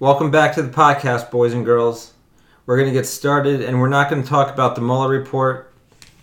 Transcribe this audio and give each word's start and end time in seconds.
Welcome 0.00 0.30
back 0.30 0.54
to 0.56 0.62
the 0.62 0.70
podcast, 0.72 1.30
boys 1.30 1.52
and 1.52 1.64
girls. 1.64 2.12
We're 2.66 2.76
going 2.76 2.88
to 2.88 2.92
get 2.92 3.06
started, 3.06 3.60
and 3.62 3.80
we're 3.80 3.88
not 3.88 4.10
going 4.10 4.22
to 4.22 4.28
talk 4.28 4.52
about 4.52 4.74
the 4.74 4.80
Mueller 4.80 5.08
report 5.08 5.72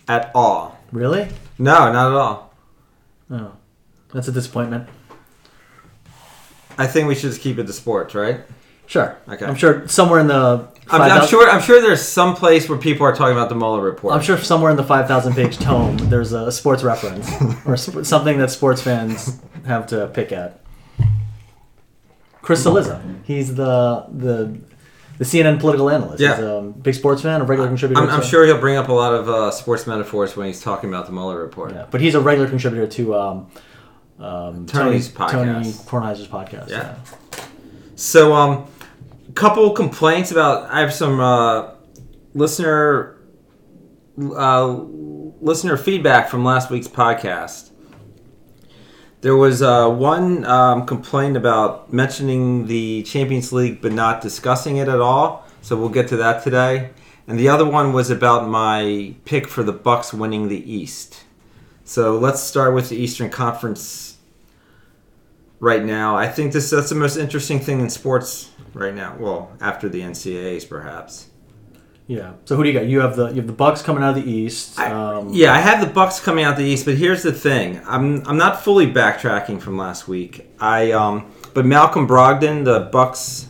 at 0.08 0.30
all. 0.34 0.78
Really? 0.92 1.28
No, 1.58 1.90
not 1.92 2.12
at 2.12 2.16
all. 2.16 2.54
Oh, 3.30 3.52
that's 4.12 4.28
a 4.28 4.32
disappointment. 4.32 4.88
I 6.76 6.86
think 6.86 7.08
we 7.08 7.14
should 7.14 7.30
just 7.30 7.40
keep 7.40 7.58
it 7.58 7.66
to 7.66 7.72
sports, 7.72 8.14
right? 8.14 8.40
Sure. 8.86 9.16
Okay. 9.26 9.46
I'm 9.46 9.54
sure 9.54 9.88
somewhere 9.88 10.20
in 10.20 10.26
the. 10.26 10.68
I'm, 10.88 11.00
I'm 11.00 11.26
sure. 11.26 11.48
I'm 11.48 11.62
sure 11.62 11.80
there's 11.80 12.02
some 12.02 12.34
place 12.34 12.68
where 12.68 12.76
people 12.76 13.06
are 13.06 13.14
talking 13.14 13.34
about 13.36 13.48
the 13.48 13.54
Mueller 13.54 13.80
report. 13.80 14.14
I'm 14.14 14.20
sure 14.20 14.36
somewhere 14.36 14.70
in 14.70 14.76
the 14.76 14.84
5,000 14.84 15.32
page 15.32 15.56
tome 15.56 15.96
there's 15.96 16.32
a 16.32 16.52
sports 16.52 16.82
reference 16.82 17.30
or 17.66 17.76
sp- 17.78 18.04
something 18.04 18.36
that 18.38 18.50
sports 18.50 18.82
fans 18.82 19.40
have 19.66 19.86
to 19.88 20.08
pick 20.08 20.32
at. 20.32 20.61
Chris 22.42 22.64
Cillizza. 22.64 23.00
He's 23.24 23.54
the 23.54 24.06
the 24.12 24.60
the 25.18 25.24
CNN 25.24 25.60
political 25.60 25.88
analyst. 25.88 26.20
Yeah. 26.20 26.36
He's 26.36 26.44
a 26.44 26.60
big 26.82 26.94
sports 26.94 27.22
fan, 27.22 27.40
a 27.40 27.44
regular 27.44 27.68
contributor. 27.68 28.02
I'm, 28.02 28.10
I'm 28.10 28.22
sure 28.22 28.44
he'll 28.44 28.58
bring 28.58 28.76
up 28.76 28.88
a 28.88 28.92
lot 28.92 29.14
of 29.14 29.28
uh, 29.28 29.50
sports 29.50 29.86
metaphors 29.86 30.36
when 30.36 30.48
he's 30.48 30.60
talking 30.60 30.90
about 30.90 31.06
the 31.06 31.12
Mueller 31.12 31.38
report. 31.40 31.72
Yeah, 31.72 31.86
but 31.90 32.00
he's 32.00 32.14
a 32.14 32.20
regular 32.20 32.48
contributor 32.48 32.86
to 32.88 33.14
um, 33.14 33.50
um, 34.18 34.66
Tony's 34.66 35.12
Tony, 35.12 35.32
Tony 35.32 35.52
podcast. 35.70 35.86
Kornheiser's 35.86 36.28
podcast. 36.28 36.70
Yeah. 36.70 36.96
So, 37.94 38.34
um, 38.34 38.66
couple 39.34 39.70
complaints 39.70 40.32
about. 40.32 40.70
I 40.70 40.80
have 40.80 40.92
some 40.92 41.20
uh, 41.20 41.70
listener 42.34 43.18
uh, 44.18 44.66
listener 45.40 45.76
feedback 45.76 46.28
from 46.28 46.44
last 46.44 46.70
week's 46.70 46.88
podcast. 46.88 47.70
There 49.22 49.36
was 49.36 49.62
uh, 49.62 49.88
one 49.88 50.44
um, 50.46 50.84
complaint 50.84 51.36
about 51.36 51.92
mentioning 51.92 52.66
the 52.66 53.04
Champions 53.04 53.52
League 53.52 53.80
but 53.80 53.92
not 53.92 54.20
discussing 54.20 54.78
it 54.78 54.88
at 54.88 55.00
all. 55.00 55.46
So 55.62 55.76
we'll 55.76 55.90
get 55.90 56.08
to 56.08 56.16
that 56.16 56.42
today. 56.42 56.90
And 57.28 57.38
the 57.38 57.48
other 57.48 57.64
one 57.64 57.92
was 57.92 58.10
about 58.10 58.48
my 58.48 59.14
pick 59.24 59.46
for 59.46 59.62
the 59.62 59.72
Bucks 59.72 60.12
winning 60.12 60.48
the 60.48 60.70
East. 60.70 61.22
So 61.84 62.18
let's 62.18 62.42
start 62.42 62.74
with 62.74 62.88
the 62.88 62.96
Eastern 62.96 63.30
Conference 63.30 64.16
right 65.60 65.84
now. 65.84 66.16
I 66.16 66.26
think 66.26 66.52
this 66.52 66.70
that's 66.70 66.88
the 66.88 66.96
most 66.96 67.16
interesting 67.16 67.60
thing 67.60 67.78
in 67.78 67.90
sports 67.90 68.50
right 68.74 68.94
now. 68.94 69.16
Well, 69.20 69.52
after 69.60 69.88
the 69.88 70.00
NCAAs, 70.00 70.68
perhaps. 70.68 71.28
Yeah. 72.06 72.32
So 72.44 72.56
who 72.56 72.62
do 72.64 72.68
you 72.70 72.78
got? 72.78 72.86
You 72.86 73.00
have 73.00 73.16
the 73.16 73.28
you 73.28 73.36
have 73.36 73.46
the 73.46 73.52
Bucks 73.52 73.80
coming 73.82 74.02
out 74.02 74.16
of 74.16 74.24
the 74.24 74.30
East. 74.30 74.78
I- 74.78 74.90
Um, 74.90 75.30
yeah, 75.32 75.54
I 75.54 75.58
have 75.58 75.80
the 75.80 75.92
Bucks 75.92 76.20
coming 76.20 76.44
out 76.44 76.52
of 76.54 76.58
the 76.58 76.64
East, 76.64 76.84
but 76.84 76.96
here's 76.96 77.22
the 77.22 77.32
thing: 77.32 77.80
I'm 77.86 78.26
I'm 78.26 78.36
not 78.36 78.62
fully 78.62 78.86
backtracking 78.92 79.60
from 79.60 79.76
last 79.78 80.08
week. 80.08 80.50
I 80.60 80.92
um, 80.92 81.30
but 81.54 81.64
Malcolm 81.64 82.06
Brogdon, 82.08 82.64
the 82.64 82.80
Bucks 82.92 83.48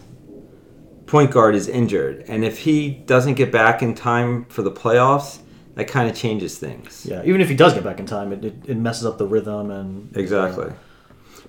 point 1.07 1.31
guard, 1.31 1.55
is 1.55 1.67
injured, 1.69 2.25
and 2.29 2.45
if 2.45 2.59
he 2.59 2.91
doesn't 2.91 3.35
get 3.35 3.51
back 3.53 3.83
in 3.83 3.95
time 3.95 4.45
for 4.47 4.63
the 4.63 4.71
playoffs, 4.71 5.39
that 5.75 5.89
kind 5.89 6.09
of 6.09 6.15
changes 6.17 6.59
things. 6.59 7.07
Yeah. 7.09 7.23
Even 7.25 7.41
if 7.41 7.49
he 7.49 7.55
does 7.57 7.75
get 7.75 7.83
back 7.85 8.01
in 8.01 8.07
time, 8.07 8.33
it, 8.33 8.45
it, 8.45 8.55
it 8.67 8.77
messes 8.77 9.07
up 9.07 9.19
the 9.19 9.27
rhythm 9.27 9.71
and 9.71 10.15
Exactly. 10.17 10.73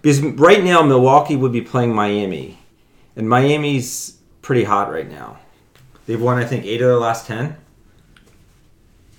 Because 0.01 0.21
right 0.21 0.63
now 0.63 0.81
Milwaukee 0.81 1.35
would 1.37 1.51
be 1.53 1.61
playing 1.61 1.93
Miami, 1.93 2.57
and 3.15 3.27
Miami's 3.29 4.17
pretty 4.41 4.63
hot 4.65 4.91
right 4.91 5.09
now. 5.09 5.39
They've 6.05 6.21
won, 6.21 6.37
I 6.37 6.45
think, 6.45 6.65
eight 6.65 6.81
of 6.81 6.87
their 6.87 6.97
last 6.97 7.27
ten. 7.27 7.55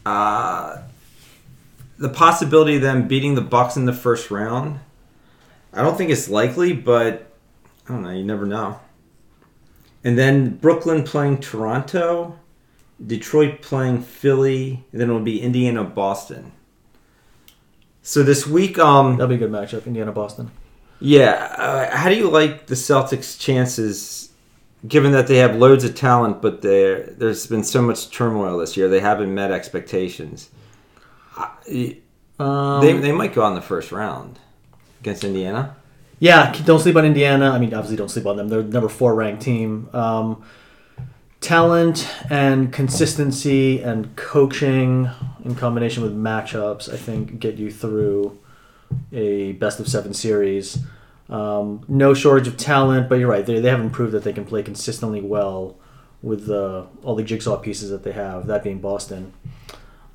Uh, 0.04 0.78
the 1.98 2.08
possibility 2.10 2.76
of 2.76 2.82
them 2.82 3.08
beating 3.08 3.34
the 3.34 3.40
Bucks 3.40 3.76
in 3.76 3.86
the 3.86 3.92
first 3.92 4.30
round, 4.30 4.80
I 5.72 5.82
don't 5.82 5.96
think 5.96 6.10
it's 6.10 6.28
likely, 6.28 6.72
but 6.72 7.32
I 7.88 7.92
don't 7.92 8.02
know. 8.02 8.10
You 8.10 8.24
never 8.24 8.44
know. 8.46 8.80
And 10.02 10.18
then 10.18 10.56
Brooklyn 10.56 11.02
playing 11.04 11.38
Toronto, 11.40 12.38
Detroit 13.04 13.62
playing 13.62 14.02
Philly, 14.02 14.84
and 14.92 15.00
then 15.00 15.08
it'll 15.08 15.22
be 15.22 15.40
Indiana, 15.40 15.82
Boston. 15.84 16.52
So 18.02 18.22
this 18.22 18.46
week, 18.46 18.78
um, 18.78 19.12
That'll 19.12 19.28
be 19.28 19.36
a 19.36 19.38
good 19.38 19.50
matchup, 19.50 19.86
Indiana 19.86 20.12
Boston. 20.12 20.50
yeah. 21.00 21.54
Uh, 21.56 21.96
how 21.96 22.10
do 22.10 22.16
you 22.16 22.28
like 22.28 22.66
the 22.66 22.74
Celtics' 22.74 23.40
chances, 23.40 24.28
given 24.86 25.12
that 25.12 25.26
they 25.26 25.36
have 25.38 25.56
loads 25.56 25.84
of 25.84 25.94
talent, 25.94 26.42
but 26.42 26.62
there 26.62 27.04
there's 27.18 27.46
been 27.46 27.64
so 27.64 27.80
much 27.82 28.10
turmoil 28.10 28.58
this 28.58 28.76
year? 28.76 28.88
They 28.88 29.00
haven't 29.00 29.32
met 29.34 29.50
expectations. 29.50 30.50
I- 31.36 31.98
Um, 32.38 32.80
They, 32.80 32.92
they 32.98 33.12
might 33.12 33.32
go 33.32 33.42
on 33.42 33.54
the 33.54 33.60
first 33.62 33.92
round 33.92 34.40
against 35.00 35.22
Indiana. 35.24 35.76
yeah, 36.18 36.52
don't 36.64 36.80
sleep 36.80 36.96
on 36.96 37.04
Indiana. 37.04 37.50
I 37.50 37.58
mean, 37.60 37.72
obviously, 37.72 37.96
don't 37.96 38.10
sleep 38.10 38.26
on 38.26 38.36
them. 38.36 38.48
They're 38.48 38.62
number 38.62 38.88
four 38.88 39.14
ranked 39.14 39.42
team. 39.42 39.88
Um, 39.92 40.42
talent 41.40 42.08
and 42.30 42.72
consistency 42.72 43.80
and 43.82 44.16
coaching 44.16 45.08
in 45.44 45.54
combination 45.54 46.02
with 46.02 46.16
matchups, 46.16 46.92
I 46.92 46.96
think, 46.96 47.38
get 47.38 47.56
you 47.56 47.70
through 47.70 48.38
a 49.12 49.52
best 49.52 49.78
of 49.80 49.86
seven 49.88 50.12
series. 50.14 50.78
Um, 51.28 51.84
no 51.88 52.12
shortage 52.14 52.48
of 52.48 52.56
talent, 52.56 53.08
but 53.08 53.18
you're 53.18 53.30
right. 53.30 53.44
They, 53.44 53.60
they 53.60 53.70
haven't 53.70 53.90
proved 53.90 54.12
that 54.12 54.24
they 54.24 54.32
can 54.32 54.44
play 54.44 54.62
consistently 54.62 55.20
well 55.20 55.76
with 56.22 56.50
uh, 56.50 56.84
all 57.02 57.14
the 57.14 57.22
jigsaw 57.22 57.56
pieces 57.56 57.90
that 57.90 58.02
they 58.02 58.12
have, 58.12 58.46
that 58.46 58.62
being 58.62 58.78
Boston. 58.80 59.32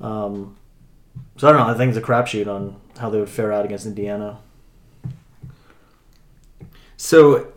Um, 0.00 0.56
so 1.36 1.48
I 1.48 1.52
don't 1.52 1.60
know. 1.60 1.72
I 1.72 1.76
think 1.76 1.94
it's 1.94 1.98
a 1.98 2.06
crapshoot 2.06 2.46
on 2.46 2.80
how 2.98 3.10
they 3.10 3.18
would 3.18 3.28
fare 3.28 3.52
out 3.52 3.64
against 3.64 3.86
Indiana. 3.86 4.38
So 6.96 7.52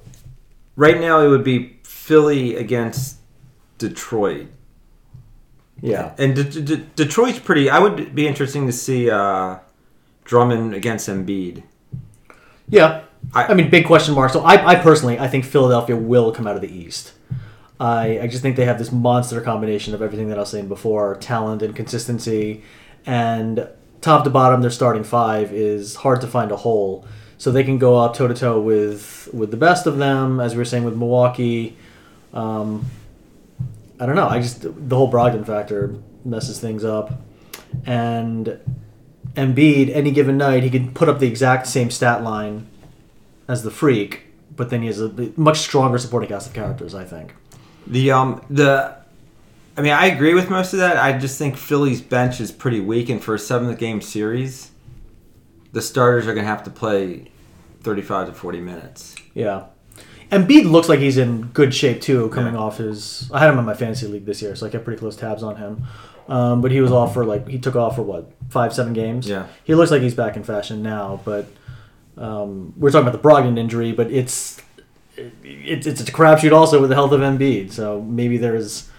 right 0.76 1.00
now 1.00 1.20
it 1.20 1.28
would 1.30 1.44
be 1.44 1.80
Philly 1.84 2.56
against 2.56 3.18
Detroit. 3.78 4.48
Yeah. 5.82 6.14
And 6.18 6.36
De- 6.36 6.44
De- 6.44 6.78
Detroit's 6.78 7.40
pretty. 7.40 7.70
I 7.70 7.80
would 7.80 8.16
be 8.16 8.26
interesting 8.28 8.68
to 8.68 8.74
see 8.74 9.10
uh, 9.10 9.58
Drummond 10.24 10.74
against 10.74 11.10
Embiid. 11.10 11.64
Yeah. 12.70 13.04
I- 13.34 13.46
I, 13.48 13.54
mean, 13.54 13.70
big 13.70 13.86
question 13.86 14.14
mark. 14.16 14.32
So 14.32 14.42
I, 14.42 14.72
I 14.72 14.76
personally, 14.76 15.20
I 15.20 15.28
think 15.28 15.46
Philadelphia 15.46 15.96
will 15.96 16.32
come 16.32 16.48
out 16.48 16.56
of 16.56 16.62
the 16.62 16.72
East. 16.72 17.14
I, 17.80 18.20
I 18.22 18.28
just 18.28 18.42
think 18.42 18.56
they 18.56 18.66
have 18.66 18.78
this 18.78 18.92
monster 18.92 19.42
combination 19.42 19.94
of 19.94 20.02
everything 20.02 20.30
that 20.30 20.38
I 20.38 20.42
was 20.42 20.50
saying 20.50 20.68
before 20.68 21.16
talent 21.16 21.62
and 21.62 21.76
consistency. 21.76 22.64
And 23.06 23.68
top 24.02 24.24
to 24.24 24.30
bottom, 24.30 24.62
their 24.62 24.72
starting 24.72 25.04
five 25.04 25.52
is 25.52 25.96
hard 25.96 26.22
to 26.22 26.28
find 26.28 26.52
a 26.52 26.56
hole. 26.58 27.06
So 27.38 27.52
they 27.52 27.64
can 27.64 27.78
go 27.78 27.98
up 27.98 28.14
toe 28.16 28.28
to 28.28 28.34
toe 28.34 28.62
with 28.62 29.28
with 29.34 29.52
the 29.52 29.58
best 29.58 29.86
of 29.86 29.98
them, 29.98 30.40
as 30.40 30.54
we 30.54 30.60
were 30.60 30.66
saying 30.66 30.86
with 30.86 30.96
Milwaukee. 30.96 31.76
Um, 32.34 32.86
I 34.00 34.06
don't 34.06 34.16
know. 34.16 34.30
I 34.30 34.40
just 34.40 34.62
the 34.62 34.96
whole 34.96 35.12
Brogdon 35.12 35.46
factor 35.46 35.96
messes 36.24 36.60
things 36.62 36.86
up, 36.86 37.22
and 37.86 38.60
Embiid 39.36 39.94
any 39.94 40.12
given 40.12 40.38
night 40.38 40.64
he 40.64 40.70
could 40.70 40.94
put 40.96 41.10
up 41.10 41.20
the 41.20 41.28
exact 41.28 41.68
same 41.68 41.90
stat 41.92 42.24
line 42.24 42.68
as 43.48 43.64
the 43.64 43.72
freak, 43.72 44.26
but 44.56 44.70
then 44.70 44.82
he 44.82 44.88
has 44.88 45.02
a 45.02 45.32
much 45.36 45.60
stronger 45.60 45.98
supporting 45.98 46.30
cast 46.30 46.48
of 46.48 46.54
characters. 46.54 46.94
I 46.96 47.04
think. 47.06 47.34
The 47.88 48.12
um 48.12 48.42
the 48.50 48.96
I 49.78 49.82
mean 49.82 49.92
I 49.94 50.06
agree 50.08 50.34
with 50.34 50.50
most 50.50 50.74
of 50.74 50.80
that. 50.80 50.98
I 50.98 51.18
just 51.18 51.38
think 51.38 51.58
Philly's 51.58 52.02
bench 52.02 52.40
is 52.40 52.52
pretty 52.52 52.80
weak 52.80 53.10
and 53.10 53.22
for 53.24 53.36
a 53.36 53.40
seventh 53.40 53.78
game 53.80 54.02
series, 54.02 54.72
the 55.72 55.82
starters 55.82 56.28
are 56.28 56.34
gonna 56.34 56.48
have 56.48 56.64
to 56.64 56.70
play 56.70 57.32
thirty 57.82 58.02
five 58.02 58.28
to 58.28 58.34
forty 58.34 58.60
minutes. 58.62 59.16
Yeah. 59.34 59.66
Embiid 60.32 60.70
looks 60.72 60.90
like 60.90 61.00
he's 61.00 61.18
in 61.18 61.44
good 61.48 61.76
shape 61.76 62.02
too, 62.02 62.30
coming 62.30 62.54
Yeah. 62.56 62.60
off 62.62 62.78
his. 62.78 63.30
I 63.32 63.40
had 63.40 63.52
him 63.52 63.60
in 63.60 63.66
my 63.66 63.76
fantasy 63.76 64.08
league 64.08 64.26
this 64.26 64.42
year, 64.42 64.56
so 64.56 64.66
I 64.66 64.70
kept 64.70 64.84
pretty 64.86 65.00
close 65.00 65.16
tabs 65.16 65.44
on 65.44 65.58
him. 65.58 65.84
Um, 66.28 66.62
but 66.62 66.72
he 66.72 66.80
was 66.82 66.92
off 66.92 67.14
for 67.14 67.26
like 67.26 67.48
he 67.48 67.60
took 67.60 67.76
off 67.76 67.96
for 67.98 68.02
what 68.02 68.32
five, 68.50 68.74
seven 68.74 68.94
games. 68.94 69.28
Yeah. 69.28 69.48
he 69.66 69.76
looks 69.76 69.92
like 69.92 70.02
he's 70.02 70.16
back 70.16 70.36
in 70.38 70.44
fashion 70.44 70.82
now. 70.82 71.20
But 71.26 71.48
um, 72.18 72.74
we're 72.78 72.92
talking 72.92 73.08
about 73.08 73.22
the 73.22 73.28
Brogdon 73.28 73.58
injury, 73.58 73.92
but 73.92 74.12
it's 74.12 74.62
it's 75.44 75.86
it's 75.88 76.02
a 76.02 76.06
crapshoot 76.06 76.52
also 76.52 76.80
with 76.82 76.90
the 76.90 76.96
health 76.96 77.12
of 77.12 77.22
Embiid. 77.22 77.72
So 77.72 78.02
maybe 78.02 78.38
there's 78.38 78.90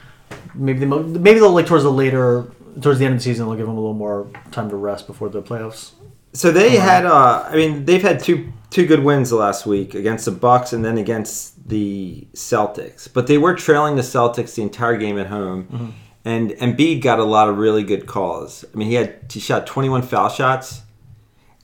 maybe 0.55 0.81
the 0.81 0.87
mo- 0.87 1.03
maybe 1.03 1.41
they'll 1.41 1.51
like 1.51 1.67
towards 1.67 1.85
the 1.85 1.93
later 1.93 2.47
towards 2.81 2.99
the 2.99 3.05
end 3.05 3.15
of 3.15 3.21
the 3.21 3.25
season 3.25 3.47
they'll 3.47 3.57
give 3.57 3.67
him 3.67 3.73
a 3.77 3.81
little 3.81 3.95
more 3.95 4.29
time 4.51 4.69
to 4.71 4.77
rest 4.77 5.07
before 5.07 5.29
the 5.29 5.43
playoffs. 5.43 5.93
So 6.33 6.51
they 6.51 6.77
had 6.77 7.07
uh 7.07 7.45
I 7.49 7.57
mean 7.57 7.85
they've 7.85 8.03
had 8.03 8.21
two 8.21 8.53
two 8.71 8.87
good 8.87 9.05
wins 9.05 9.31
the 9.31 9.37
last 9.37 9.67
week 9.67 9.95
against 9.95 10.25
the 10.25 10.33
Bucks 10.33 10.73
and 10.73 10.85
then 10.85 10.99
against 10.99 11.69
the 11.69 12.27
Celtics. 12.35 13.09
But 13.13 13.27
they 13.29 13.39
were 13.39 13.55
trailing 13.55 13.97
the 13.97 14.03
Celtics 14.03 14.57
the 14.57 14.63
entire 14.63 14.97
game 14.97 15.19
at 15.19 15.29
home. 15.29 15.95
And 16.27 16.53
Embiid 16.53 17.03
got 17.03 17.19
a 17.19 17.25
lot 17.25 17.49
of 17.49 17.59
really 17.59 17.85
good 17.85 18.07
calls. 18.07 18.65
I 18.73 18.77
mean 18.77 18.89
he 18.89 18.95
had 18.95 19.27
he 19.31 19.41
shot 19.41 19.67
21 19.67 20.03
foul 20.03 20.29
shots 20.29 20.83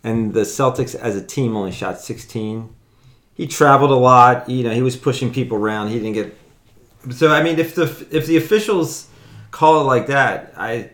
and 0.02 0.32
the 0.32 0.42
Celtics 0.42 0.94
as 0.94 1.16
a 1.16 1.24
team 1.24 1.56
only 1.56 1.72
shot 1.72 2.00
16. 2.00 2.74
He 3.34 3.46
traveled 3.46 3.90
a 3.90 3.94
lot, 3.96 4.48
you 4.48 4.64
know, 4.64 4.72
he 4.72 4.82
was 4.82 4.96
pushing 4.96 5.32
people 5.32 5.56
around. 5.56 5.88
He 5.88 5.98
didn't 5.98 6.12
get 6.12 6.36
So 7.10 7.32
I 7.32 7.42
mean 7.42 7.58
if 7.58 7.74
the 7.74 7.84
if 8.10 8.26
the 8.26 8.36
officials 8.36 9.08
call 9.50 9.80
it 9.80 9.84
like 9.84 10.06
that, 10.06 10.52
I 10.56 10.90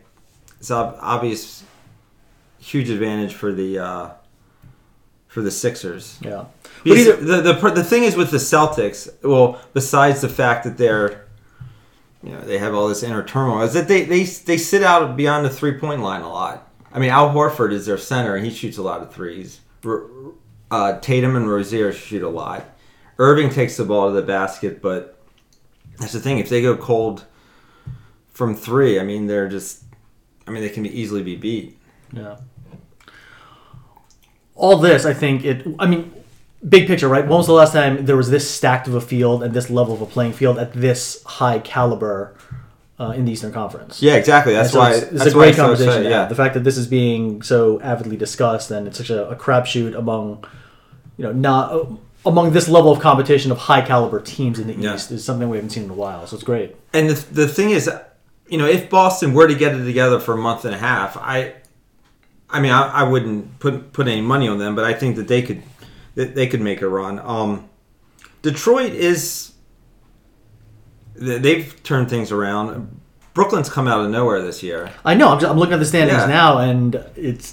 it's 0.59 0.71
ob- 0.71 0.97
obvious 1.01 1.65
huge 2.59 2.91
advantage 2.91 3.35
for 3.35 3.53
the 3.53 3.79
uh, 3.79 4.11
for 5.29 5.43
the 5.43 5.51
Sixers. 5.51 6.19
Yeah. 6.21 6.47
Because 6.83 7.07
either, 7.07 7.17
the, 7.17 7.53
the 7.53 7.71
the 7.71 7.85
thing 7.85 8.05
is 8.05 8.17
with 8.17 8.31
the 8.31 8.39
Celtics, 8.39 9.09
well, 9.23 9.61
besides 9.73 10.21
the 10.21 10.29
fact 10.29 10.65
that 10.65 10.79
they're, 10.79 11.27
you 12.23 12.33
know, 12.33 12.41
they 12.41 12.59
have 12.59 12.75
all 12.75 12.89
this 12.89 13.03
inner 13.03 13.23
turmoil, 13.23 13.63
is 13.63 13.75
that 13.75 13.89
they 13.89 14.05
they 14.05 14.25
they 14.25 14.57
sit 14.57 14.83
out 14.83 15.17
beyond 15.17 15.45
the 15.45 15.51
three 15.51 15.79
point 15.79 16.03
line 16.03 16.23
a 16.23 16.29
lot. 16.29 16.66
I 16.97 16.99
mean, 16.99 17.11
Al 17.11 17.29
Horford 17.29 17.73
is 17.73 17.85
their 17.85 17.99
center, 17.99 18.37
and 18.37 18.45
he 18.47 18.51
shoots 18.51 18.79
a 18.79 18.83
lot 18.83 19.03
of 19.03 19.13
threes. 19.13 19.61
Uh, 20.71 20.99
Tatum 20.99 21.37
and 21.37 21.47
Rozier 21.47 21.93
shoot 21.93 22.23
a 22.23 22.29
lot. 22.29 22.65
Irving 23.19 23.51
takes 23.51 23.77
the 23.77 23.85
ball 23.85 24.09
to 24.09 24.15
the 24.15 24.23
basket, 24.23 24.81
but 24.81 25.23
that's 25.99 26.15
the 26.15 26.21
thing. 26.21 26.39
If 26.39 26.49
they 26.49 26.63
go 26.63 26.75
cold 26.75 27.27
from 28.31 28.57
three, 28.57 28.99
I 28.99 29.03
mean, 29.03 29.27
they're 29.27 29.47
just, 29.47 29.85
I 30.47 30.51
mean, 30.51 30.63
they 30.63 30.71
can 30.71 30.87
easily 30.87 31.23
be 31.23 31.37
beat. 31.37 31.79
Yeah. 32.13 32.39
All 34.55 34.79
this, 34.79 35.05
I 35.05 35.13
think 35.13 35.45
it. 35.45 35.67
I 35.79 35.87
mean, 35.87 36.15
big 36.67 36.87
picture, 36.87 37.09
right? 37.09 37.25
When 37.25 37.37
was 37.37 37.47
the 37.47 37.53
last 37.53 37.75
time 37.75 38.07
there 38.07 38.17
was 38.17 38.31
this 38.31 38.51
stacked 38.51 38.89
of 38.89 38.95
a 38.95 39.03
field 39.03 39.43
and 39.43 39.53
this 39.53 39.69
level 39.69 39.93
of 39.93 40.01
a 40.01 40.07
playing 40.07 40.33
field 40.33 40.59
at 40.59 40.73
this 40.73 41.23
high 41.25 41.59
caliber 41.59 42.36
uh, 42.99 43.11
in 43.11 43.25
the 43.25 43.33
Eastern 43.33 43.53
Conference? 43.53 44.03
Yeah, 44.03 44.15
exactly. 44.15 44.53
That's 44.53 44.73
so 44.73 44.79
why. 44.79 44.93
it's, 44.93 45.03
it's 45.03 45.13
that's 45.13 45.31
a 45.31 45.35
great 45.35 45.55
so 45.55 45.63
conversation. 45.63 46.05
to 46.05 46.11
yeah. 46.11 46.27
The 46.27 46.35
fact 46.35 46.55
that 46.55 46.65
this 46.65 46.77
is 46.77 46.87
being 46.87 47.43
so 47.43 47.81
avidly 47.81 48.17
discussed 48.17 48.71
and 48.71 48.87
it's 48.87 48.99
such 48.99 49.11
a, 49.11 49.29
a 49.29 49.37
crapshoot 49.37 49.97
among, 49.97 50.45
you 51.17 51.25
know, 51.25 51.33
not 51.33 51.73
uh, 51.73 51.87
among 52.25 52.53
this 52.53 52.69
level 52.69 52.91
of 52.91 53.01
competition 53.01 53.53
of 53.53 53.59
high 53.59 53.83
caliber 53.83 54.21
teams 54.21 54.59
in 54.59 54.67
the 54.67 54.75
Yeah. 54.75 54.95
East 54.95 55.11
is 55.11 55.25
something 55.25 55.49
we 55.49 55.59
haven't 55.59 55.71
seen 55.71 55.85
in 55.85 55.91
a 55.91 55.95
while. 55.95 56.27
So 56.27 56.37
it's 56.37 56.45
great. 56.45 56.75
And 56.93 57.11
the, 57.11 57.15
the 57.33 57.49
thing 57.49 57.71
is, 57.71 57.89
you 58.49 58.59
know, 58.59 58.67
if 58.67 58.89
Boston 58.91 59.35
were 59.35 59.47
to 59.47 59.55
get 59.55 59.75
it 59.75 59.85
together 59.85 60.19
for 60.19 60.35
a 60.35 60.39
month 60.39 60.65
and 60.65 60.75
a 60.75 60.79
half, 60.79 61.17
I, 61.17 61.55
I 62.49 62.61
mean, 62.61 62.73
I, 62.73 62.89
I 62.89 63.03
wouldn't 63.03 63.59
put 63.59 63.93
put 63.93 64.07
any 64.09 64.21
money 64.21 64.49
on 64.49 64.59
them, 64.59 64.75
but 64.75 64.85
I 64.85 64.95
think 64.95 65.17
that 65.17 65.29
they 65.29 65.43
could, 65.43 65.63
that 66.15 66.35
they 66.35 66.47
could 66.47 66.61
make 66.61 66.81
a 66.81 66.89
run. 66.89 67.19
Um, 67.19 67.69
Detroit 68.43 68.93
is, 68.93 69.53
they've 71.19 71.83
turned 71.83 72.09
things 72.11 72.33
around. 72.33 73.01
Brooklyn's 73.35 73.69
come 73.69 73.87
out 73.87 74.01
of 74.05 74.11
nowhere 74.11 74.41
this 74.41 74.63
year. 74.63 74.91
I 75.05 75.15
know. 75.15 75.29
I'm, 75.29 75.39
just, 75.39 75.51
I'm 75.51 75.59
looking 75.59 75.75
at 75.75 75.79
the 75.81 75.85
standings 75.85 76.19
Yeah. 76.21 76.27
now, 76.27 76.59
and 76.59 76.95
it's 77.17 77.53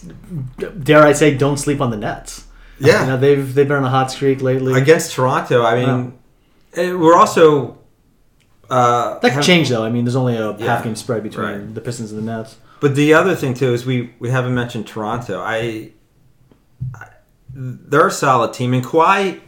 dare 0.81 1.03
I 1.03 1.11
say, 1.11 1.35
don't 1.35 1.57
sleep 1.57 1.81
on 1.81 1.91
the 1.91 1.97
Nets. 1.97 2.45
Yeah. 2.79 3.01
you 3.01 3.07
know, 3.07 3.17
they've 3.17 3.53
they've 3.53 3.67
been 3.67 3.77
on 3.77 3.83
a 3.85 3.89
hot 3.89 4.09
streak 4.11 4.41
lately. 4.41 4.73
Against 4.79 5.13
Toronto, 5.13 5.63
I 5.63 5.85
mean, 5.85 6.17
eh, 6.75 6.93
we're 6.93 7.15
also. 7.17 7.77
Uh, 8.69 9.19
that 9.19 9.33
could 9.33 9.43
change 9.43 9.69
though. 9.69 9.83
I 9.83 9.89
mean, 9.89 10.05
there's 10.05 10.15
only 10.15 10.35
a 10.37 10.57
Yeah, 10.57 10.65
half 10.75 10.83
game 10.83 10.95
spread 10.95 11.21
between 11.21 11.45
right. 11.45 11.75
the 11.75 11.81
Pistons 11.81 12.11
and 12.11 12.25
the 12.25 12.31
Nets. 12.31 12.57
But 12.79 12.95
the 12.95 13.13
other 13.13 13.35
thing 13.35 13.53
too 13.53 13.73
is 13.73 13.85
we 13.85 14.13
we 14.19 14.29
haven't 14.29 14.55
mentioned 14.55 14.87
Toronto. 14.87 15.39
I, 15.41 15.91
I 16.95 17.07
they're 17.53 18.07
a 18.07 18.11
solid 18.11 18.53
team, 18.53 18.73
and 18.73 18.83
Kawhi, 18.83 19.39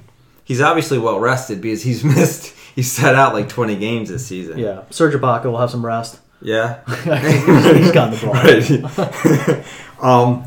he's 0.44 0.62
obviously 0.62 1.00
well 1.00 1.20
rested 1.20 1.62
because 1.62 1.82
he's 1.84 2.04
missed. 2.16 2.54
He's 2.76 2.92
set 2.92 3.16
out 3.16 3.34
like 3.34 3.50
twenty 3.50 3.76
games 3.78 4.10
this 4.10 4.28
season. 4.28 4.58
Yeah, 4.60 4.84
Serge 4.90 5.14
Ibaka 5.14 5.46
will 5.46 5.58
have 5.58 5.72
some 5.72 5.86
rest. 5.86 6.20
Yeah. 6.42 6.84
He's 7.78 7.92
gotten 7.92 8.14
the 8.14 8.20
ball. 8.22 9.64
Right. 9.64 10.02
um, 10.04 10.46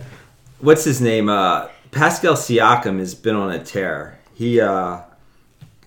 what's 0.61 0.85
his 0.85 1.01
name? 1.01 1.29
Uh, 1.29 1.69
Pascal 1.91 2.35
Siakam 2.35 2.99
has 2.99 3.15
been 3.15 3.35
on 3.35 3.51
a 3.51 3.63
tear. 3.65 4.21
He 4.35 4.61
uh, 4.61 5.01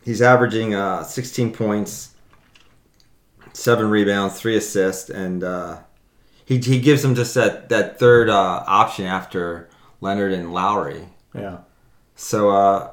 he's 0.03 0.21
averaging 0.21 0.73
uh, 0.73 1.03
16 1.03 1.53
points, 1.53 2.15
seven 3.53 3.89
rebounds, 3.89 4.39
three 4.39 4.57
assists, 4.57 5.09
and 5.09 5.43
uh, 5.43 5.77
he 6.45 6.57
he 6.57 6.79
gives 6.79 7.01
them 7.03 7.15
just 7.15 7.35
that 7.35 7.69
that 7.69 7.99
third 7.99 8.29
uh, 8.29 8.63
option 8.67 9.05
after 9.05 9.69
Leonard 10.01 10.33
and 10.33 10.53
Lowry. 10.53 11.07
Yeah, 11.33 11.59
So 12.15 12.49
uh, 12.49 12.91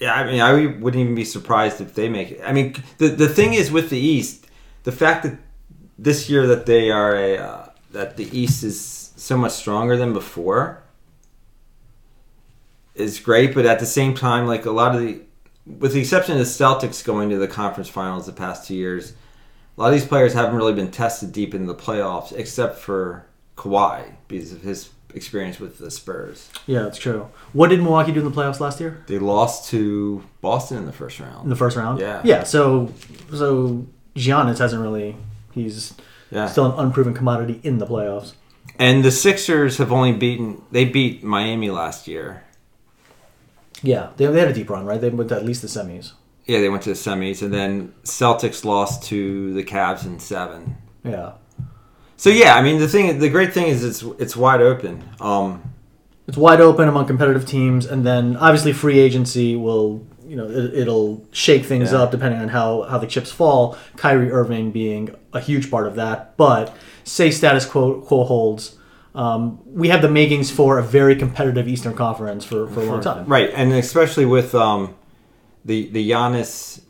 yeah, 0.00 0.14
I 0.14 0.24
mean, 0.24 0.40
I 0.40 0.52
wouldn't 0.52 1.00
even 1.00 1.14
be 1.14 1.26
surprised 1.26 1.80
if 1.80 1.94
they 1.94 2.08
make 2.08 2.32
it. 2.32 2.40
I 2.42 2.52
mean, 2.52 2.74
the 2.96 3.08
the 3.08 3.28
thing 3.28 3.52
is 3.52 3.70
with 3.70 3.90
the 3.90 3.98
East, 3.98 4.46
the 4.84 4.92
fact 4.92 5.22
that 5.24 5.38
this 5.98 6.30
year 6.30 6.46
that 6.46 6.64
they 6.64 6.90
are 6.90 7.14
a 7.14 7.36
uh, 7.36 7.68
that 7.92 8.16
the 8.16 8.26
East 8.36 8.64
is 8.64 9.12
so 9.16 9.36
much 9.36 9.52
stronger 9.52 9.98
than 9.98 10.14
before 10.14 10.82
is 12.94 13.20
great, 13.20 13.54
but 13.54 13.66
at 13.66 13.78
the 13.78 13.86
same 13.86 14.14
time, 14.14 14.46
like 14.46 14.64
a 14.64 14.70
lot 14.70 14.94
of 14.94 15.02
the, 15.02 15.20
with 15.66 15.92
the 15.92 16.00
exception 16.00 16.32
of 16.32 16.38
the 16.38 16.44
Celtics 16.44 17.04
going 17.04 17.28
to 17.28 17.36
the 17.36 17.48
conference 17.48 17.88
finals 17.88 18.26
the 18.26 18.32
past 18.32 18.66
two 18.66 18.74
years, 18.74 19.12
a 19.76 19.80
lot 19.80 19.88
of 19.88 19.92
these 19.92 20.06
players 20.06 20.32
haven't 20.32 20.56
really 20.56 20.72
been 20.72 20.90
tested 20.90 21.32
deep 21.32 21.54
in 21.54 21.66
the 21.66 21.74
playoffs, 21.74 22.32
except 22.32 22.78
for 22.78 23.26
Kawhi 23.56 24.14
because 24.28 24.52
of 24.52 24.62
his 24.62 24.90
experience 25.14 25.58
with 25.60 25.78
the 25.78 25.90
Spurs. 25.90 26.50
yeah, 26.66 26.82
that's 26.82 26.98
true. 26.98 27.28
What 27.52 27.68
did 27.70 27.80
Milwaukee 27.82 28.12
do 28.12 28.20
in 28.20 28.24
the 28.24 28.30
playoffs 28.30 28.60
last 28.60 28.80
year? 28.80 29.02
They 29.06 29.18
lost 29.18 29.68
to 29.70 30.22
Boston 30.40 30.78
in 30.78 30.86
the 30.86 30.92
first 30.92 31.18
round. 31.20 31.44
In 31.44 31.50
the 31.50 31.56
first 31.56 31.76
round? 31.76 32.00
Yeah. 32.00 32.20
yeah. 32.24 32.42
So 32.44 32.92
so 33.32 33.86
Giannis 34.16 34.58
hasn't 34.58 34.82
really. 34.82 35.16
He's 35.52 35.94
Yeah. 36.30 36.46
still 36.46 36.66
an 36.72 36.78
unproven 36.86 37.12
commodity 37.14 37.60
in 37.62 37.78
the 37.78 37.86
playoffs. 37.86 38.34
And 38.78 39.04
the 39.04 39.10
Sixers 39.10 39.78
have 39.78 39.92
only 39.92 40.12
beaten 40.12 40.62
they 40.70 40.84
beat 40.84 41.22
Miami 41.24 41.70
last 41.70 42.06
year. 42.08 42.44
Yeah, 43.82 44.10
they, 44.16 44.26
they 44.26 44.40
had 44.40 44.48
a 44.48 44.52
deep 44.54 44.70
run, 44.70 44.84
right? 44.86 45.00
They 45.00 45.08
went 45.10 45.30
to 45.30 45.36
at 45.36 45.44
least 45.44 45.62
the 45.62 45.68
semis. 45.68 46.12
Yeah, 46.46 46.60
they 46.60 46.68
went 46.68 46.82
to 46.84 46.90
the 46.90 46.94
semis 46.96 47.42
and 47.42 47.52
then 47.52 47.94
Celtics 48.04 48.64
lost 48.64 49.02
to 49.04 49.52
the 49.54 49.62
Cavs 49.64 50.04
in 50.04 50.18
7. 50.18 50.76
Yeah, 51.04 51.32
So 52.22 52.28
yeah, 52.28 52.54
I 52.54 52.60
mean 52.62 52.78
the 52.78 52.86
thing 52.94 53.18
the 53.18 53.30
great 53.30 53.52
thing 53.54 53.68
is 53.74 53.82
it's 53.82 54.02
it's 54.24 54.36
wide 54.36 54.60
open. 54.60 54.94
Um 55.20 55.46
it's 56.28 56.36
wide 56.36 56.60
open 56.60 56.86
among 56.86 57.06
competitive 57.06 57.46
teams, 57.46 57.86
and 57.86 58.04
then 58.04 58.36
obviously 58.36 58.72
free 58.74 58.98
agency 58.98 59.56
will. 59.56 60.06
You 60.30 60.36
know, 60.36 60.48
it, 60.48 60.74
it'll 60.82 61.26
shake 61.32 61.64
things 61.64 61.90
Yeah. 61.90 62.02
up 62.02 62.10
depending 62.12 62.40
on 62.40 62.48
how, 62.48 62.82
how 62.82 62.98
the 62.98 63.06
chips 63.08 63.32
fall. 63.32 63.76
Kyrie 63.96 64.30
Irving 64.30 64.70
being 64.70 65.04
a 65.32 65.40
huge 65.40 65.66
part 65.72 65.88
of 65.88 65.94
that. 65.96 66.36
But 66.36 66.72
say 67.02 67.32
status 67.32 67.64
quo, 67.66 68.00
quo 68.00 68.22
holds, 68.22 68.78
um, 69.12 69.58
we 69.66 69.88
have 69.88 70.02
the 70.02 70.08
makings 70.08 70.48
for 70.48 70.78
a 70.78 70.84
very 70.84 71.16
competitive 71.16 71.66
Eastern 71.66 71.94
Conference 71.94 72.44
for, 72.44 72.68
for 72.68 72.78
a 72.80 72.84
long 72.84 73.00
time. 73.00 73.24
right, 73.26 73.50
and 73.60 73.72
especially 73.72 74.24
with 74.26 74.54
um 74.54 74.94
the 75.64 75.88
the 75.96 76.02
Giannis 76.10 76.80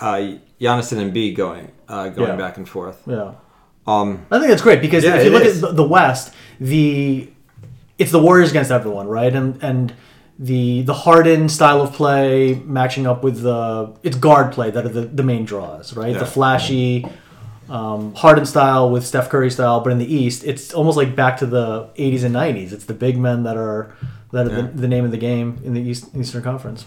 uh 0.00 0.20
Giannis 0.60 0.88
and 0.92 1.00
Embiid 1.12 1.34
going 1.36 1.72
uh 1.88 2.08
going 2.08 2.30
Yeah. 2.30 2.36
back 2.36 2.56
and 2.56 2.66
forth. 2.66 2.98
Yeah. 3.06 3.32
Um 3.86 4.26
I 4.30 4.38
think 4.38 4.48
that's 4.50 4.62
great 4.62 4.80
because 4.80 5.04
Yeah, 5.04 5.16
if 5.16 5.24
you 5.24 5.30
look 5.30 5.44
is. 5.44 5.62
at 5.62 5.76
the- 5.76 5.84
West, 5.84 6.32
the 6.60 7.28
it's 7.98 8.10
the 8.10 8.18
Warriors 8.18 8.50
against 8.50 8.70
everyone, 8.70 9.06
right? 9.08 9.34
And 9.34 9.58
and 9.62 9.94
the 10.38 10.82
the 10.82 10.92
Harden 10.94 11.48
style 11.48 11.80
of 11.80 11.92
play 11.94 12.54
matching 12.64 13.06
up 13.06 13.22
with 13.24 13.40
the 13.42 13.94
it's 14.02 14.16
guard 14.16 14.52
play 14.52 14.70
that 14.70 14.84
are 14.84 14.88
the, 14.90 15.02
the 15.02 15.22
main 15.22 15.44
draws, 15.44 15.96
right? 15.96 16.12
Yeah. 16.12 16.18
The 16.18 16.26
flashy 16.26 17.06
um, 17.68 18.14
Harden 18.14 18.46
style 18.46 18.90
with 18.90 19.04
Steph 19.04 19.28
Curry 19.28 19.50
style, 19.50 19.80
but 19.80 19.90
in 19.90 19.98
the 19.98 20.12
East, 20.14 20.44
it's 20.44 20.72
almost 20.74 20.96
like 20.96 21.16
back 21.16 21.36
to 21.38 21.46
the 21.46 21.88
'80s 21.98 22.22
and 22.22 22.34
'90s. 22.34 22.72
It's 22.72 22.84
the 22.84 22.94
big 22.94 23.16
men 23.18 23.42
that 23.44 23.56
are 23.56 23.92
that 24.32 24.46
are 24.46 24.50
Yeah. 24.50 24.62
the, 24.62 24.82
the 24.82 24.88
name 24.88 25.04
of 25.04 25.10
the 25.10 25.16
game 25.16 25.58
in 25.64 25.72
the 25.74 25.80
East, 25.80 26.08
Eastern 26.14 26.42
Conference. 26.42 26.84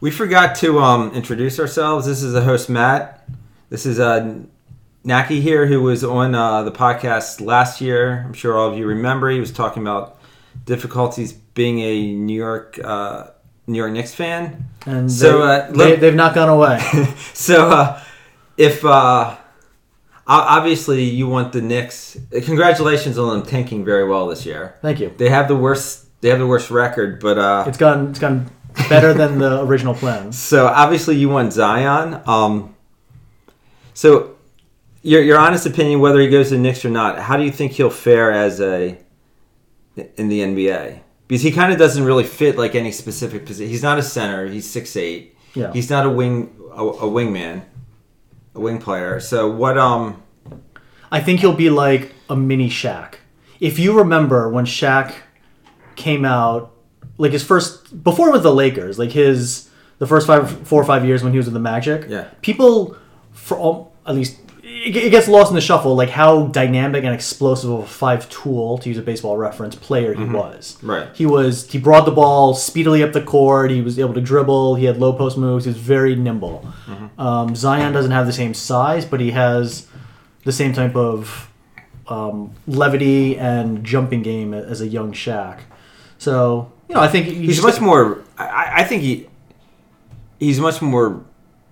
We 0.00 0.10
forgot 0.10 0.56
to 0.56 0.80
um, 0.80 1.12
introduce 1.14 1.58
ourselves. 1.60 2.04
This 2.06 2.22
is 2.22 2.32
the 2.34 2.42
host 2.42 2.68
Matt. 2.68 3.26
This 3.70 3.86
is 3.86 3.98
uh, 3.98 4.40
Naki 5.04 5.40
here, 5.40 5.66
who 5.66 5.82
was 5.82 6.02
on 6.02 6.34
uh, 6.34 6.62
the 6.62 6.72
podcast 6.72 7.40
last 7.44 7.80
year. 7.80 8.24
I'm 8.26 8.32
sure 8.32 8.56
all 8.58 8.70
of 8.72 8.78
you 8.78 8.86
remember. 8.86 9.30
He 9.30 9.38
was 9.40 9.52
talking 9.52 9.82
about 9.82 10.18
difficulties 10.64 11.32
being 11.32 11.78
a 11.80 12.14
New 12.14 12.36
York 12.36 12.80
uh, 12.82 13.28
New 13.66 13.78
York 13.78 13.92
Knicks 13.92 14.14
fan. 14.14 14.66
And 14.86 15.10
So, 15.10 15.38
they, 15.38 15.44
uh, 15.44 15.72
they, 15.72 15.96
they've 15.96 16.14
not 16.14 16.34
gone 16.34 16.48
away. 16.48 16.80
So 17.34 17.68
uh, 17.68 18.02
if 18.56 18.84
uh, 18.84 19.36
obviously 20.26 21.04
you 21.04 21.28
want 21.28 21.52
the 21.52 21.60
Knicks, 21.60 22.16
congratulations 22.44 23.18
on 23.18 23.38
them 23.38 23.46
tanking 23.46 23.84
very 23.84 24.06
well 24.08 24.26
this 24.28 24.46
year. 24.46 24.76
Thank 24.82 25.00
you. 25.00 25.12
They 25.16 25.28
have 25.28 25.48
the 25.48 25.56
worst. 25.56 26.06
They 26.22 26.30
have 26.30 26.38
the 26.38 26.46
worst 26.46 26.70
record, 26.70 27.20
but 27.20 27.36
uh, 27.36 27.64
It's 27.66 27.76
gone. 27.76 28.08
It's 28.08 28.18
gone 28.18 28.50
better 28.88 29.12
than 29.12 29.38
the 29.38 29.62
original 29.62 29.94
plans. 29.94 30.38
So 30.50 30.66
obviously 30.66 31.16
you 31.16 31.28
want 31.28 31.52
Zion. 31.52 32.22
Um, 32.26 32.74
so 33.92 34.33
your 35.04 35.22
your 35.22 35.38
honest 35.38 35.66
opinion, 35.66 36.00
whether 36.00 36.18
he 36.18 36.28
goes 36.28 36.48
to 36.48 36.54
the 36.54 36.60
Knicks 36.60 36.84
or 36.84 36.90
not, 36.90 37.18
how 37.18 37.36
do 37.36 37.44
you 37.44 37.52
think 37.52 37.72
he'll 37.72 37.90
fare 37.90 38.32
as 38.32 38.60
a 38.60 38.98
in 39.96 40.28
the 40.28 40.40
NBA? 40.40 41.00
Because 41.28 41.42
he 41.42 41.52
kind 41.52 41.72
of 41.72 41.78
doesn't 41.78 42.04
really 42.04 42.24
fit 42.24 42.58
like 42.58 42.74
any 42.74 42.90
specific 42.90 43.46
position. 43.46 43.70
He's 43.70 43.82
not 43.82 43.98
a 43.98 44.02
center. 44.02 44.46
He's 44.46 44.68
six 44.68 44.96
eight. 44.96 45.36
Yeah. 45.54 45.72
He's 45.72 45.90
not 45.90 46.06
a 46.06 46.10
wing 46.10 46.56
a, 46.72 46.82
a 46.82 47.08
wingman, 47.08 47.62
a 48.54 48.60
wing 48.60 48.78
player. 48.78 49.20
So 49.20 49.48
what? 49.50 49.78
Um. 49.78 50.22
I 51.12 51.20
think 51.20 51.40
he'll 51.40 51.54
be 51.54 51.70
like 51.70 52.12
a 52.28 52.34
mini 52.34 52.68
Shaq. 52.68 53.16
If 53.60 53.78
you 53.78 53.96
remember 53.96 54.48
when 54.48 54.64
Shaq 54.64 55.14
came 55.94 56.24
out, 56.24 56.72
like 57.18 57.30
his 57.32 57.44
first 57.44 58.02
before 58.02 58.32
with 58.32 58.42
the 58.42 58.52
Lakers, 58.52 58.98
like 58.98 59.12
his 59.12 59.70
the 59.98 60.06
first 60.06 60.26
five, 60.26 60.66
four 60.66 60.82
or 60.82 60.84
five 60.84 61.04
years 61.04 61.22
when 61.22 61.32
he 61.32 61.38
was 61.38 61.46
with 61.46 61.54
the 61.54 61.60
Magic. 61.60 62.06
Yeah. 62.08 62.28
People, 62.42 62.96
for 63.32 63.56
all, 63.56 63.92
at 64.06 64.14
least 64.14 64.38
it, 64.84 65.10
gets 65.10 65.28
lost 65.28 65.50
in 65.50 65.54
the 65.54 65.60
shuffle, 65.60 65.94
like 65.94 66.10
how 66.10 66.46
dynamic 66.46 67.04
and 67.04 67.14
explosive 67.14 67.70
of 67.70 67.80
a 67.80 67.86
five 67.86 68.28
tool, 68.28 68.78
to 68.78 68.88
use 68.88 68.98
a 68.98 69.02
baseball 69.02 69.36
reference, 69.36 69.74
player 69.74 70.14
he 70.14 70.24
was. 70.24 70.76
Right. 70.82 71.08
He 71.14 71.26
was 71.26 71.70
he 71.70 71.78
brought 71.78 72.04
the 72.04 72.10
ball 72.12 72.54
speedily 72.54 73.02
up 73.02 73.12
the 73.12 73.22
court. 73.22 73.70
He 73.70 73.80
was 73.82 73.98
able 73.98 74.14
to 74.14 74.20
dribble. 74.20 74.74
He 74.76 74.84
had 74.84 74.98
low 74.98 75.12
post 75.12 75.36
moves. 75.38 75.64
He 75.64 75.70
was 75.70 75.78
very 75.78 76.14
nimble. 76.14 76.66
Um, 77.18 77.54
Zion 77.56 77.92
doesn't 77.92 78.10
have 78.12 78.26
the 78.26 78.32
same 78.32 78.54
size, 78.54 79.04
but 79.04 79.20
he 79.20 79.30
has 79.30 79.86
the 80.44 80.52
same 80.52 80.72
type 80.72 80.94
of 80.96 81.50
um, 82.08 82.52
levity 82.66 83.38
and 83.38 83.82
jumping 83.84 84.22
game 84.22 84.52
as 84.52 84.80
a 84.80 84.86
young 84.86 85.12
Shaq. 85.12 85.60
So 86.18 86.70
you 86.88 86.94
know, 86.94 87.00
I 87.00 87.08
think 87.08 87.26
He's 87.26 87.56
just- 87.56 87.62
much 87.62 87.80
more. 87.80 88.22
I, 88.36 88.80
I 88.80 88.84
think 88.84 89.02
he 89.02 89.28
he's 90.38 90.60
much 90.60 90.82
more 90.82 91.24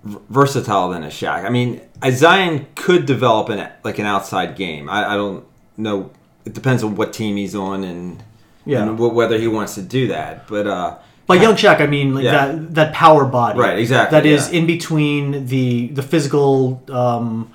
versatile 0.03 0.89
than 0.89 1.03
a 1.03 1.07
Shaq. 1.07 1.45
I 1.45 1.49
mean, 1.49 1.81
Zion 2.11 2.67
could 2.75 3.05
develop 3.05 3.49
an 3.49 3.69
like 3.83 3.99
an 3.99 4.05
outside 4.05 4.55
game. 4.55 4.89
I, 4.89 5.13
I 5.13 5.15
don't 5.15 5.45
know. 5.77 6.11
It 6.45 6.53
depends 6.53 6.83
on 6.83 6.95
what 6.95 7.13
team 7.13 7.37
he's 7.37 7.55
on 7.55 7.83
and 7.83 8.21
Yeah. 8.65 8.83
and 8.83 8.97
wh- 8.99 9.13
whether 9.15 9.37
he 9.37 9.47
wants 9.47 9.75
to 9.75 9.81
do 9.81 10.07
that. 10.09 10.47
But 10.47 10.67
uh, 10.67 10.95
By 11.25 11.35
young 11.35 11.55
Shaq, 11.55 11.79
I 11.79 11.87
mean 11.87 12.13
like 12.15 12.25
Yeah. 12.25 12.47
that 12.47 12.75
that 12.75 12.93
power 12.93 13.23
body, 13.25 13.57
Right, 13.59 13.79
exactly, 13.79 14.17
That 14.19 14.25
is 14.25 14.51
yeah. 14.51 14.59
in 14.59 14.65
between 14.67 15.45
the 15.47 15.87
the 15.87 16.01
physical 16.03 16.81
um, 16.91 17.49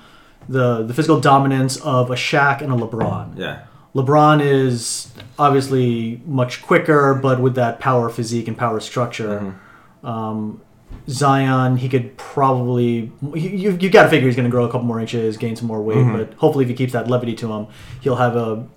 the 0.47 0.81
the 0.83 0.93
physical 0.93 1.19
dominance 1.19 1.77
of 1.77 2.09
a 2.09 2.15
Shaq 2.15 2.61
and 2.61 2.71
a 2.73 2.75
LeBron. 2.75 3.37
yeah, 3.37 3.59
LeBron 3.93 4.41
is 4.41 5.11
obviously 5.37 6.19
much 6.25 6.63
quicker, 6.63 7.13
but 7.13 7.39
with 7.39 7.53
that 7.55 7.79
power 7.79 8.09
physique 8.09 8.47
and 8.47 8.57
power 8.57 8.79
structure. 8.79 9.39
Mm-hmm. 9.39 10.07
Um, 10.07 10.61
Zion, 11.07 11.77
he 11.77 11.89
could 11.89 12.15
probably 12.17 13.11
you 13.33 13.71
you 13.79 13.89
got 13.89 14.03
to 14.03 14.09
figure 14.09 14.27
he's 14.27 14.35
going 14.35 14.47
to 14.47 14.51
grow 14.51 14.65
a 14.65 14.71
couple 14.71 14.85
more 14.87 14.99
inches, 14.99 15.37
gain 15.37 15.55
some 15.55 15.67
more 15.67 15.81
weight, 15.81 15.97
Mm-hmm. 15.97 16.17
but 16.17 16.33
hopefully 16.35 16.63
if 16.65 16.69
he 16.69 16.75
keeps 16.75 16.93
that 16.93 17.07
levity 17.09 17.33
to 17.35 17.51
him, 17.51 17.67
he'll 18.01 18.15
have 18.17 18.35
a 18.35 18.67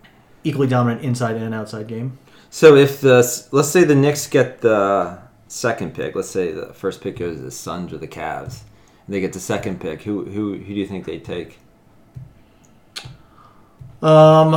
equally 0.45 0.67
dominant 0.67 1.03
inside 1.05 1.37
and 1.37 1.55
outside 1.55 1.87
game. 1.87 2.19
So 2.51 2.75
if 2.75 3.01
the 3.01 3.17
let's 3.53 3.69
say 3.69 3.85
the 3.85 3.95
Knicks 3.95 4.27
get 4.27 4.61
the 4.63 5.19
second 5.49 5.95
pick, 5.95 6.15
let's 6.15 6.31
say 6.31 6.53
the 6.53 6.73
first 6.73 7.01
pick 7.03 7.19
goes 7.19 7.37
to 7.37 7.43
the 7.43 7.51
Suns 7.51 7.93
or 7.93 7.99
the 7.99 8.09
Cavs, 8.09 8.61
and 9.07 9.15
they 9.15 9.21
get 9.21 9.33
the 9.35 9.41
second 9.41 9.81
pick. 9.81 10.03
Who 10.03 10.25
who 10.25 10.55
who 10.55 10.65
do 10.65 10.81
you 10.81 10.87
think 10.87 11.05
they 11.05 11.19
take? 11.19 11.59
Um, 14.03 14.55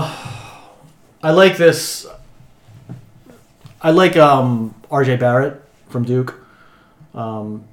I 1.22 1.32
like 1.32 1.58
this. 1.58 2.08
I 3.82 3.92
like 3.92 4.18
um 4.18 4.74
R.J. 4.90 5.18
Barrett 5.18 5.62
from 5.90 6.04
Duke. 6.04 6.40
Um, 7.16 7.64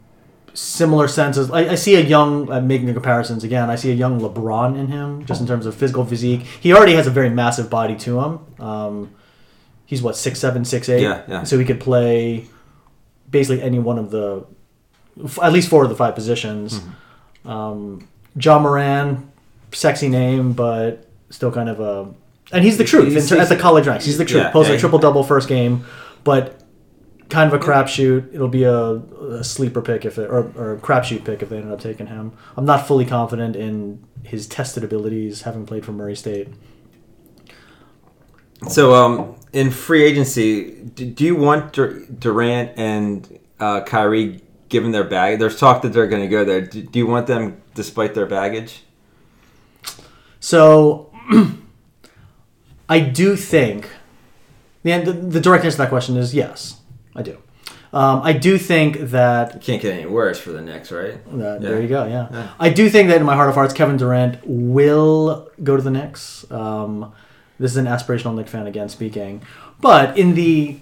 similar 0.54 1.08
senses. 1.08 1.50
I, 1.50 1.70
I 1.70 1.74
see 1.74 1.94
a 1.96 2.00
young 2.00 2.50
uh, 2.50 2.60
making 2.60 2.86
the 2.86 2.92
comparisons 2.92 3.42
again. 3.44 3.70
I 3.70 3.74
see 3.76 3.90
a 3.90 3.94
young 3.94 4.20
LeBron 4.20 4.78
in 4.78 4.88
him, 4.88 5.24
just 5.26 5.40
in 5.40 5.46
terms 5.46 5.66
of 5.66 5.74
physical 5.74 6.04
physique. 6.04 6.42
He 6.42 6.72
already 6.72 6.94
has 6.94 7.06
a 7.06 7.10
very 7.10 7.30
massive 7.30 7.68
body 7.70 7.96
to 7.96 8.20
him. 8.20 8.40
Um, 8.64 9.14
he's 9.86 10.02
what 10.02 10.16
six 10.16 10.38
seven, 10.38 10.64
six 10.64 10.88
eight. 10.88 11.02
Yeah, 11.02 11.22
yeah. 11.28 11.42
So 11.44 11.58
he 11.58 11.64
could 11.64 11.80
play 11.80 12.46
basically 13.30 13.62
any 13.62 13.78
one 13.78 13.98
of 13.98 14.10
the, 14.10 14.44
f- 15.24 15.38
at 15.42 15.52
least 15.52 15.68
four 15.70 15.82
of 15.84 15.88
the 15.88 15.96
five 15.96 16.14
positions. 16.14 16.80
Mm-hmm. 16.80 17.48
Um, 17.48 18.08
Ja 18.38 18.58
Morant, 18.58 19.26
sexy 19.72 20.08
name, 20.08 20.52
but 20.52 21.08
still 21.30 21.50
kind 21.50 21.68
of 21.68 21.80
a. 21.80 22.12
And 22.52 22.62
he's 22.62 22.76
the 22.76 22.84
truth 22.84 23.08
He's- 23.12 23.28
ter- 23.30 23.38
at 23.38 23.48
the 23.48 23.56
college 23.56 23.86
ranks. 23.86 24.04
He's 24.04 24.18
the 24.18 24.24
truth. 24.26 24.42
Yeah, 24.44 24.50
Posted 24.50 24.72
yeah. 24.72 24.76
a 24.76 24.80
triple 24.80 24.98
double 24.98 25.24
first 25.24 25.48
game, 25.48 25.84
but 26.24 26.61
kind 27.32 27.52
of 27.52 27.60
a 27.60 27.64
crapshoot. 27.64 28.32
It'll 28.34 28.46
be 28.46 28.64
a, 28.64 28.76
a 28.76 29.42
sleeper 29.42 29.80
pick 29.80 30.04
if 30.04 30.18
it, 30.18 30.30
or, 30.30 30.52
or 30.54 30.74
a 30.74 30.78
crapshoot 30.78 31.24
pick 31.24 31.42
if 31.42 31.48
they 31.48 31.56
ended 31.56 31.72
up 31.72 31.80
taking 31.80 32.06
him. 32.06 32.32
I'm 32.56 32.66
not 32.66 32.86
fully 32.86 33.06
confident 33.06 33.56
in 33.56 34.04
his 34.22 34.46
tested 34.46 34.84
abilities, 34.84 35.42
having 35.42 35.64
played 35.64 35.84
for 35.84 35.92
Murray 35.92 36.14
State. 36.14 36.48
So 38.68 38.94
um, 38.94 39.34
in 39.52 39.70
free 39.70 40.04
agency, 40.04 40.72
do, 40.94 41.06
do 41.06 41.24
you 41.24 41.34
want 41.34 41.72
Dur- 41.72 42.04
Durant 42.06 42.72
and 42.76 43.40
uh, 43.58 43.80
Kyrie 43.80 44.42
given 44.68 44.92
their 44.92 45.04
bag? 45.04 45.38
There's 45.38 45.58
talk 45.58 45.82
that 45.82 45.94
they're 45.94 46.06
going 46.06 46.22
to 46.22 46.28
go 46.28 46.44
there. 46.44 46.60
Do, 46.60 46.82
do 46.82 46.98
you 46.98 47.06
want 47.06 47.26
them 47.26 47.62
despite 47.74 48.14
their 48.14 48.26
baggage? 48.26 48.84
So, 50.38 51.10
I 52.88 53.00
do 53.00 53.36
think 53.36 53.88
the, 54.82 54.98
the 55.00 55.12
the 55.12 55.40
direct 55.40 55.64
answer 55.64 55.76
to 55.76 55.82
that 55.82 55.88
question 55.88 56.16
is 56.16 56.34
yes, 56.34 56.81
I 57.14 57.22
do. 57.22 57.38
Um, 57.92 58.22
I 58.22 58.32
do 58.32 58.56
think 58.56 58.98
that 59.10 59.60
Can't 59.60 59.82
get 59.82 59.92
any 59.94 60.06
worse 60.06 60.38
for 60.40 60.50
the 60.50 60.62
Knicks, 60.62 60.90
right? 60.90 61.14
Uh, 61.30 61.36
Yeah. 61.36 61.58
There 61.58 61.80
you 61.82 61.88
go. 61.88 62.06
Yeah. 62.06 62.28
Yeah. 62.32 62.48
I 62.58 62.70
do 62.70 62.88
think 62.88 63.08
that 63.10 63.18
in 63.18 63.26
my 63.26 63.34
heart 63.34 63.50
of 63.50 63.54
hearts, 63.54 63.74
Kevin 63.74 63.98
Durant 63.98 64.38
will 64.46 65.50
go 65.62 65.76
to 65.76 65.82
the 65.82 65.90
Knicks. 65.90 66.50
Um, 66.50 67.12
this 67.60 67.70
is 67.70 67.76
an 67.76 67.84
aspirational 67.86 68.34
Knicks 68.34 68.50
fan 68.50 68.66
again 68.66 68.88
speaking, 68.88 69.42
but 69.80 70.16
in 70.16 70.34
the, 70.34 70.78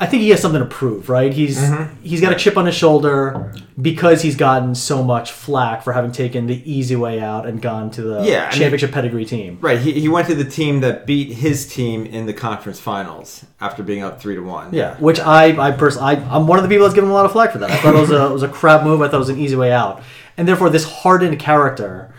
I 0.00 0.06
think 0.06 0.22
he 0.22 0.30
has 0.30 0.40
something 0.42 0.60
to 0.60 0.66
prove, 0.66 1.08
right? 1.08 1.32
He's 1.32 1.56
Mm-hmm. 1.58 2.02
he's 2.02 2.20
got 2.20 2.32
a 2.32 2.36
chip 2.36 2.56
on 2.56 2.66
his 2.66 2.74
shoulder 2.74 3.52
because 3.80 4.22
he's 4.22 4.34
gotten 4.36 4.74
so 4.74 5.02
much 5.04 5.30
flack 5.30 5.82
for 5.82 5.92
having 5.92 6.10
taken 6.10 6.46
the 6.46 6.60
easy 6.70 6.96
way 6.96 7.20
out 7.20 7.46
and 7.46 7.62
gone 7.62 7.90
to 7.92 8.02
the 8.02 8.22
Yeah, 8.24 8.46
I 8.46 8.50
mean- 8.50 8.58
championship 8.58 8.92
pedigree 8.92 9.24
team. 9.24 9.58
Right. 9.60 9.78
He, 9.78 9.92
he 9.92 10.08
went 10.08 10.26
to 10.28 10.34
the 10.34 10.44
team 10.44 10.80
that 10.80 11.06
beat 11.06 11.32
his 11.34 11.66
team 11.72 12.06
in 12.06 12.26
the 12.26 12.32
conference 12.32 12.80
finals 12.80 13.44
after 13.60 13.82
being 13.82 14.02
up 14.02 14.20
three 14.20 14.34
to 14.34 14.40
one. 14.42 14.72
Yeah, 14.74 14.96
which 14.98 15.20
I, 15.20 15.56
I 15.68 15.70
personally, 15.70 16.16
I, 16.16 16.36
I'm 16.36 16.46
one 16.46 16.58
of 16.58 16.62
the 16.64 16.68
people 16.68 16.84
that's 16.86 16.94
given 16.94 17.10
a 17.10 17.14
lot 17.14 17.24
of 17.26 17.32
flack 17.32 17.52
for 17.52 17.58
that. 17.58 17.70
I 17.70 17.76
thought 17.76 17.94
it 17.94 18.00
was 18.00 18.10
a, 18.10 18.26
it 18.26 18.32
was 18.32 18.42
a 18.42 18.48
crap 18.48 18.82
move. 18.84 19.00
I 19.00 19.06
thought 19.06 19.16
it 19.16 19.18
was 19.18 19.28
an 19.28 19.38
easy 19.38 19.56
way 19.56 19.70
out, 19.72 20.02
and 20.36 20.48
therefore 20.48 20.70
this 20.70 20.84
hardened 20.84 21.38
character 21.38 22.13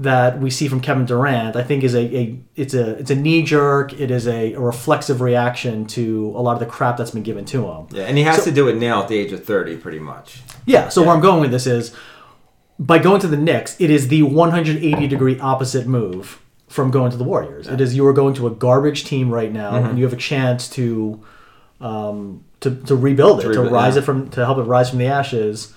that 0.00 0.40
we 0.40 0.50
see 0.50 0.66
from 0.66 0.80
Kevin 0.80 1.04
Durant, 1.04 1.56
I 1.56 1.62
think 1.62 1.84
is 1.84 1.94
a, 1.94 2.00
a 2.16 2.38
it's 2.56 2.74
a 2.74 2.96
it's 2.98 3.10
a 3.10 3.14
knee 3.14 3.42
jerk. 3.42 3.92
It 4.00 4.10
is 4.10 4.26
a, 4.26 4.54
a 4.54 4.60
reflexive 4.60 5.20
reaction 5.20 5.86
to 5.88 6.32
a 6.36 6.40
lot 6.40 6.54
of 6.54 6.58
the 6.60 6.66
crap 6.66 6.96
that's 6.96 7.10
been 7.10 7.22
given 7.22 7.44
to 7.46 7.66
him. 7.70 7.86
Yeah, 7.90 8.04
and 8.04 8.16
he 8.16 8.24
has 8.24 8.38
So- 8.38 8.44
to 8.46 8.50
do 8.52 8.68
it 8.68 8.76
now 8.76 9.02
at 9.02 9.08
the 9.08 9.18
age 9.18 9.32
of 9.32 9.44
thirty, 9.44 9.76
pretty 9.76 9.98
much. 9.98 10.40
Yeah. 10.66 10.88
So 10.88 11.02
where 11.02 11.10
I'm 11.14 11.20
going 11.20 11.40
with 11.40 11.50
this 11.50 11.66
is, 11.66 11.94
by 12.78 12.98
going 12.98 13.20
to 13.20 13.26
the 13.28 13.36
Knicks, 13.36 13.78
it 13.80 13.90
is 13.90 14.08
the 14.08 14.22
180 14.22 15.06
degree 15.06 15.38
opposite 15.40 15.86
move 15.86 16.40
from 16.68 16.90
going 16.90 17.10
to 17.10 17.16
the 17.16 17.24
Warriors. 17.24 17.66
It 17.68 17.80
is 17.80 17.94
you 17.96 18.06
are 18.06 18.12
going 18.12 18.34
to 18.34 18.46
a 18.46 18.50
garbage 18.50 19.04
team 19.04 19.30
right 19.30 19.52
now, 19.52 19.72
Mm-hmm. 19.72 19.86
and 19.90 19.98
you 19.98 20.04
have 20.04 20.12
a 20.14 20.16
chance 20.16 20.68
to, 20.70 21.20
um, 21.80 22.44
to 22.60 22.74
to 22.86 22.96
rebuild 22.96 23.40
it, 23.40 23.42
to, 23.42 23.48
rebuild- 23.50 23.72
rise 23.72 23.96
yeah. 23.96 24.02
it 24.02 24.04
from 24.04 24.30
to 24.30 24.44
help 24.44 24.58
it 24.58 24.62
rise 24.62 24.88
from 24.90 24.98
the 24.98 25.06
ashes. 25.06 25.74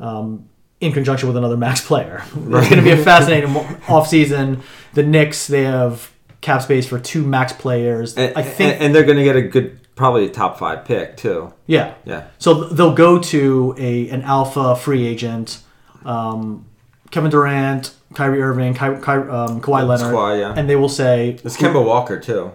Um, 0.00 0.48
in 0.80 0.92
conjunction 0.92 1.28
with 1.28 1.36
another 1.36 1.56
max 1.56 1.80
player, 1.86 2.22
it's 2.34 2.34
going 2.68 2.68
to 2.76 2.82
be 2.82 2.90
a 2.90 2.96
fascinating 2.96 3.54
off 3.88 4.08
season. 4.08 4.62
The 4.94 5.02
Knicks 5.02 5.46
they 5.46 5.64
have 5.64 6.12
cap 6.40 6.62
space 6.62 6.86
for 6.86 6.98
two 6.98 7.24
max 7.24 7.52
players. 7.52 8.16
And, 8.16 8.36
I 8.36 8.42
think, 8.42 8.74
and, 8.74 8.82
and 8.84 8.94
they're 8.94 9.04
going 9.04 9.16
to 9.18 9.24
get 9.24 9.34
a 9.36 9.42
good, 9.42 9.78
probably 9.96 10.26
a 10.26 10.28
top 10.30 10.58
five 10.58 10.84
pick 10.84 11.16
too. 11.16 11.52
yeah, 11.66 11.94
Yeah. 12.04 12.26
So 12.38 12.64
they'll 12.64 12.94
go 12.94 13.18
to 13.18 13.74
a 13.78 14.08
an 14.10 14.22
alpha 14.22 14.76
free 14.76 15.06
agent, 15.06 15.60
um, 16.04 16.66
Kevin 17.10 17.30
Durant, 17.30 17.94
Kyrie 18.14 18.42
Irving, 18.42 18.74
Ky- 18.74 19.00
Ky- 19.00 19.28
um, 19.30 19.60
Kawhi 19.60 19.86
Leonard, 19.86 20.14
Kawhi, 20.14 20.40
yeah. 20.40 20.54
and 20.56 20.68
they 20.68 20.76
will 20.76 20.88
say, 20.88 21.38
It's 21.44 21.56
Kemba 21.56 21.84
Walker 21.84 22.18
too. 22.20 22.52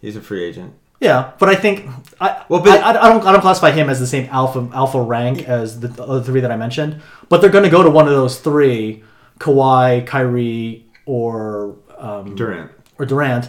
He's 0.00 0.14
a 0.16 0.20
free 0.20 0.44
agent. 0.44 0.74
Yeah. 1.00 1.32
But 1.38 1.48
I 1.48 1.54
think 1.54 1.88
I, 2.20 2.44
Well, 2.48 2.60
but- 2.62 2.80
I, 2.82 2.90
I 2.90 3.08
don't 3.08 3.24
I 3.26 3.32
don't 3.32 3.40
classify 3.40 3.70
him 3.70 3.88
as 3.90 4.00
the 4.00 4.06
same 4.06 4.28
alpha 4.30 4.68
alpha 4.74 5.00
rank 5.00 5.48
as 5.48 5.80
the 5.80 6.02
other 6.02 6.22
three 6.22 6.40
that 6.40 6.50
I 6.50 6.56
mentioned. 6.56 7.00
But 7.28 7.40
they're 7.40 7.50
going 7.50 7.64
to 7.64 7.70
go 7.70 7.82
to 7.82 7.90
one 7.90 8.06
of 8.06 8.12
those 8.14 8.38
three, 8.40 9.02
Kawhi, 9.38 10.06
Kyrie, 10.06 10.86
or 11.06 11.76
um, 11.98 12.34
Durant. 12.34 12.70
or 12.98 13.06
Durant. 13.06 13.48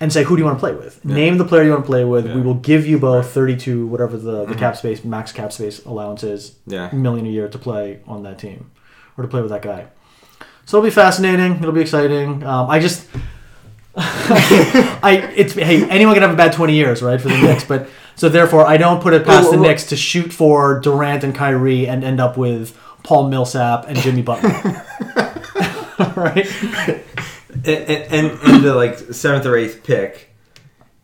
And 0.00 0.12
say 0.12 0.24
who 0.24 0.34
do 0.36 0.40
you 0.40 0.44
want 0.44 0.56
to 0.58 0.60
play 0.60 0.74
with? 0.74 1.02
Name 1.04 1.38
the 1.38 1.44
player 1.44 1.62
you 1.62 1.70
want 1.70 1.84
to 1.84 1.86
play 1.88 2.04
with. 2.04 2.26
We 2.26 2.40
will 2.42 2.54
give 2.54 2.84
you 2.86 2.98
both 2.98 3.30
thirty-two, 3.30 3.86
whatever 3.86 4.16
the, 4.18 4.44
the 4.44 4.54
cap 4.56 4.76
space, 4.76 5.04
max 5.04 5.30
cap 5.32 5.52
space 5.52 5.84
allowance 5.84 6.22
is, 6.24 6.50
Mm-hmm. 6.66 6.72
Yeah. 6.72 6.90
million 6.92 7.26
a 7.26 7.30
year 7.30 7.48
to 7.48 7.58
play 7.58 8.00
on 8.06 8.24
that 8.24 8.38
team 8.38 8.70
or 9.16 9.22
to 9.22 9.28
play 9.28 9.40
with 9.40 9.50
that 9.50 9.62
guy. 9.62 9.86
So 10.66 10.78
it'll 10.78 10.86
be 10.88 10.90
fascinating. 10.94 11.56
It'll 11.56 11.72
be 11.72 11.80
exciting. 11.82 12.42
Um, 12.42 12.68
I 12.70 12.80
just, 12.80 13.06
I 13.96 15.32
it's 15.36 15.52
hey 15.52 15.88
anyone 15.88 16.14
can 16.14 16.22
have 16.22 16.32
a 16.32 16.36
bad 16.36 16.52
twenty 16.52 16.74
years 16.74 17.00
right 17.02 17.20
for 17.20 17.28
the 17.28 17.40
Knicks, 17.40 17.64
but 17.64 17.88
so 18.16 18.28
therefore 18.28 18.66
I 18.66 18.76
don't 18.76 19.00
put 19.00 19.14
it 19.14 19.24
past 19.24 19.50
the 19.50 19.56
Knicks 19.56 19.86
to 19.86 19.96
shoot 19.96 20.32
for 20.32 20.80
Durant 20.80 21.22
and 21.22 21.34
Kyrie 21.34 21.86
and 21.86 22.02
end 22.02 22.20
up 22.20 22.36
with 22.36 22.76
Paul 23.04 23.28
Millsap 23.28 23.86
and 23.86 23.96
Jimmy 23.98 24.22
Butler. 24.22 24.50
right? 26.16 26.46
And, 27.54 27.66
and, 27.66 28.12
and, 28.12 28.38
and 28.42 28.64
the 28.64 28.74
like 28.74 28.98
seventh 28.98 29.46
or 29.46 29.56
eighth 29.56 29.84
pick, 29.84 30.34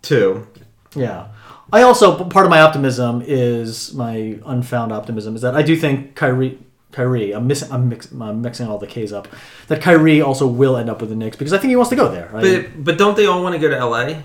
too. 0.02 0.46
Yeah. 0.94 1.28
I 1.72 1.82
also 1.82 2.24
part 2.24 2.46
of 2.46 2.50
my 2.50 2.60
optimism 2.60 3.22
is 3.24 3.94
my 3.94 4.38
unfound 4.44 4.92
optimism 4.92 5.36
is 5.36 5.42
that 5.42 5.54
I 5.54 5.62
do 5.62 5.76
think 5.76 6.16
Kyrie 6.16 6.58
Kyrie 6.92 7.32
I'm 7.32 7.46
missing 7.46 7.70
I'm, 7.72 7.88
mix, 7.88 8.10
I'm 8.12 8.42
mixing 8.42 8.66
all 8.68 8.78
the 8.78 8.86
K's 8.86 9.12
up 9.12 9.28
that 9.68 9.80
Kyrie 9.80 10.20
also 10.20 10.46
will 10.46 10.76
end 10.76 10.90
up 10.90 11.00
with 11.00 11.10
the 11.10 11.16
Knicks 11.16 11.36
because 11.36 11.52
I 11.52 11.58
think 11.58 11.70
he 11.70 11.76
wants 11.76 11.90
to 11.90 11.96
go 11.96 12.10
there. 12.10 12.30
I- 12.34 12.40
But 12.40 12.84
but 12.84 12.98
don't 12.98 13.16
they 13.16 13.26
all 13.26 13.42
want 13.42 13.54
to 13.54 13.60
go 13.60 13.68
to 13.68 13.76
L.A.? 13.76 14.22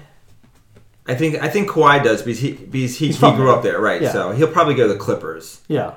I 1.07 1.13
think 1.15 1.41
I 1.41 1.49
think 1.49 1.69
Kawhi 1.69 2.03
does 2.03 2.21
because 2.23 2.39
he 2.39 2.53
because 2.53 2.97
he, 2.97 3.09
he 3.11 3.17
grew 3.19 3.51
up 3.53 3.61
there, 3.63 3.79
right? 3.79 4.01
Yeah. 4.01 4.11
So 4.11 4.31
he'll 4.31 4.51
probably 4.51 4.73
go 4.75 4.87
to 4.87 4.93
the 4.93 4.99
Clippers. 4.99 5.61
yeah. 5.67 5.93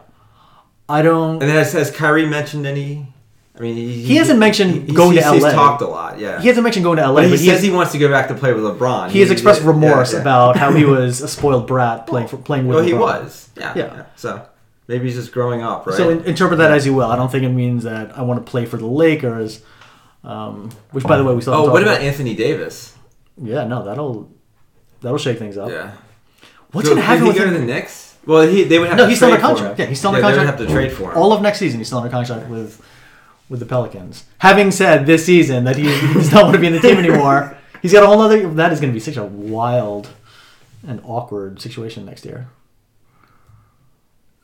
I 0.91 1.03
don't 1.03 1.43
And 1.43 1.51
has 1.51 1.73
has 1.75 1.91
Kyrie 1.91 2.27
mentioned 2.27 2.67
any 2.67 3.13
I 3.59 3.61
mean, 3.61 3.75
he, 3.75 4.05
He 4.05 4.17
hasn't 4.17 4.39
mentioned 4.39 4.95
going 4.95 5.17
to 5.17 5.23
he's, 5.23 5.43
LA. 5.43 5.49
He's 5.49 5.53
talked 5.55 5.83
a 5.83 5.87
lot. 5.87 6.19
Yeah. 6.21 6.41
He 6.41 6.47
hasn't 6.49 6.63
mentioned 6.63 6.85
going 6.85 6.97
to 6.99 7.07
LA, 7.09 7.15
but 7.15 7.25
he 7.25 7.31
but 7.31 7.39
says 7.41 7.61
he, 7.63 7.69
he 7.71 7.75
wants 7.75 7.91
to 7.93 7.99
go 7.99 8.09
back 8.09 8.29
to 8.29 8.35
play 8.35 8.53
with 8.53 8.63
LeBron. 8.63 9.11
he 9.11 9.21
has 9.21 9.31
expressed 9.33 9.63
yeah, 9.63 9.67
remorse 9.69 10.13
yeah. 10.13 10.21
about 10.21 10.57
how 10.57 10.71
he 10.73 10.85
was 10.97 11.21
a 11.21 11.29
spoiled 11.29 11.67
brat 11.67 12.07
playing 12.07 12.29
for, 12.29 12.37
playing 12.37 12.69
with. 12.69 12.77
Well, 12.77 12.85
he 12.85 12.95
was. 12.95 13.49
Yeah, 13.57 13.73
Yeah. 13.77 13.85
yeah. 13.97 14.07
So 14.17 14.47
maybe 14.89 15.05
he's 15.07 15.15
just 15.15 15.33
growing 15.33 15.63
up, 15.63 15.87
right? 15.87 15.97
So 15.97 16.11
in, 16.11 16.25
interpret 16.25 16.59
that 16.59 16.73
as 16.73 16.85
you 16.85 16.95
will. 16.95 17.07
I 17.11 17.15
don't 17.17 17.31
think 17.31 17.45
it 17.45 17.51
means 17.51 17.85
that 17.85 18.17
I 18.19 18.23
want 18.23 18.45
to 18.45 18.51
play 18.51 18.67
for 18.67 18.77
the 18.77 18.87
Lakers. 18.87 19.63
Um, 20.25 20.71
which, 20.91 21.05
by 21.05 21.17
the 21.17 21.25
way, 21.25 21.35
we 21.35 21.41
still. 21.43 21.55
oh, 21.55 21.71
what 21.71 21.81
talked 21.81 21.83
about 21.83 22.01
Anthony 22.01 22.35
Davis? 22.35 22.97
Yeah, 23.41 23.65
no, 23.67 23.85
that'll 23.85 24.29
that'll 25.01 25.19
shake 25.19 25.39
things 25.39 25.57
up. 25.57 25.71
Yeah. 25.71 25.93
What's 26.73 26.89
So, 26.89 26.97
to 26.97 27.01
happen 27.01 27.25
did 27.25 27.29
with 27.29 27.37
go 27.37 27.45
him? 27.47 27.55
to 27.55 27.61
the 27.61 27.65
Knicks? 27.67 28.17
Well, 28.27 28.47
he 28.47 28.65
they 28.65 28.79
would 28.79 28.89
have 28.89 28.99
No, 28.99 29.07
he's 29.07 29.19
still 29.19 29.31
under 29.31 29.41
contract. 29.41 29.79
Yeah, 29.79 29.87
he's 29.87 29.99
still 29.99 30.11
under 30.11 30.21
yeah, 30.21 30.35
contract. 30.35 30.59
They 30.59 30.65
would 30.65 30.71
have 30.73 30.83
to 30.83 30.89
trade 30.89 30.93
for 30.97 31.13
him. 31.13 31.19
All 31.19 31.33
of 31.33 31.41
next 31.41 31.59
season, 31.59 31.79
he's 31.79 31.87
still 31.87 31.99
under 31.99 32.11
contract 32.11 32.49
with 32.51 32.85
with 33.49 33.61
the 33.61 33.67
Pelicans. 33.67 34.25
Having 34.39 34.73
said 34.73 35.07
this 35.07 35.25
season 35.25 35.65
that 35.65 35.77
he, 35.77 35.85
he 35.85 36.13
does 36.15 36.33
not 36.33 36.43
want 36.45 36.55
to 36.55 36.61
be 36.61 36.67
in 36.67 36.73
the 36.75 36.81
team 36.81 36.99
anymore, 36.99 37.57
he's 37.81 37.93
got 37.93 38.03
a 38.03 38.07
whole 38.07 38.21
other. 38.21 38.53
That 38.55 38.73
is 38.73 38.81
going 38.81 38.93
to 38.93 38.95
be 38.95 39.01
such 39.01 39.17
a 39.17 39.25
wild 39.25 40.09
and 40.87 41.01
awkward 41.05 41.61
situation 41.63 42.05
next 42.05 42.25
year. 42.27 42.49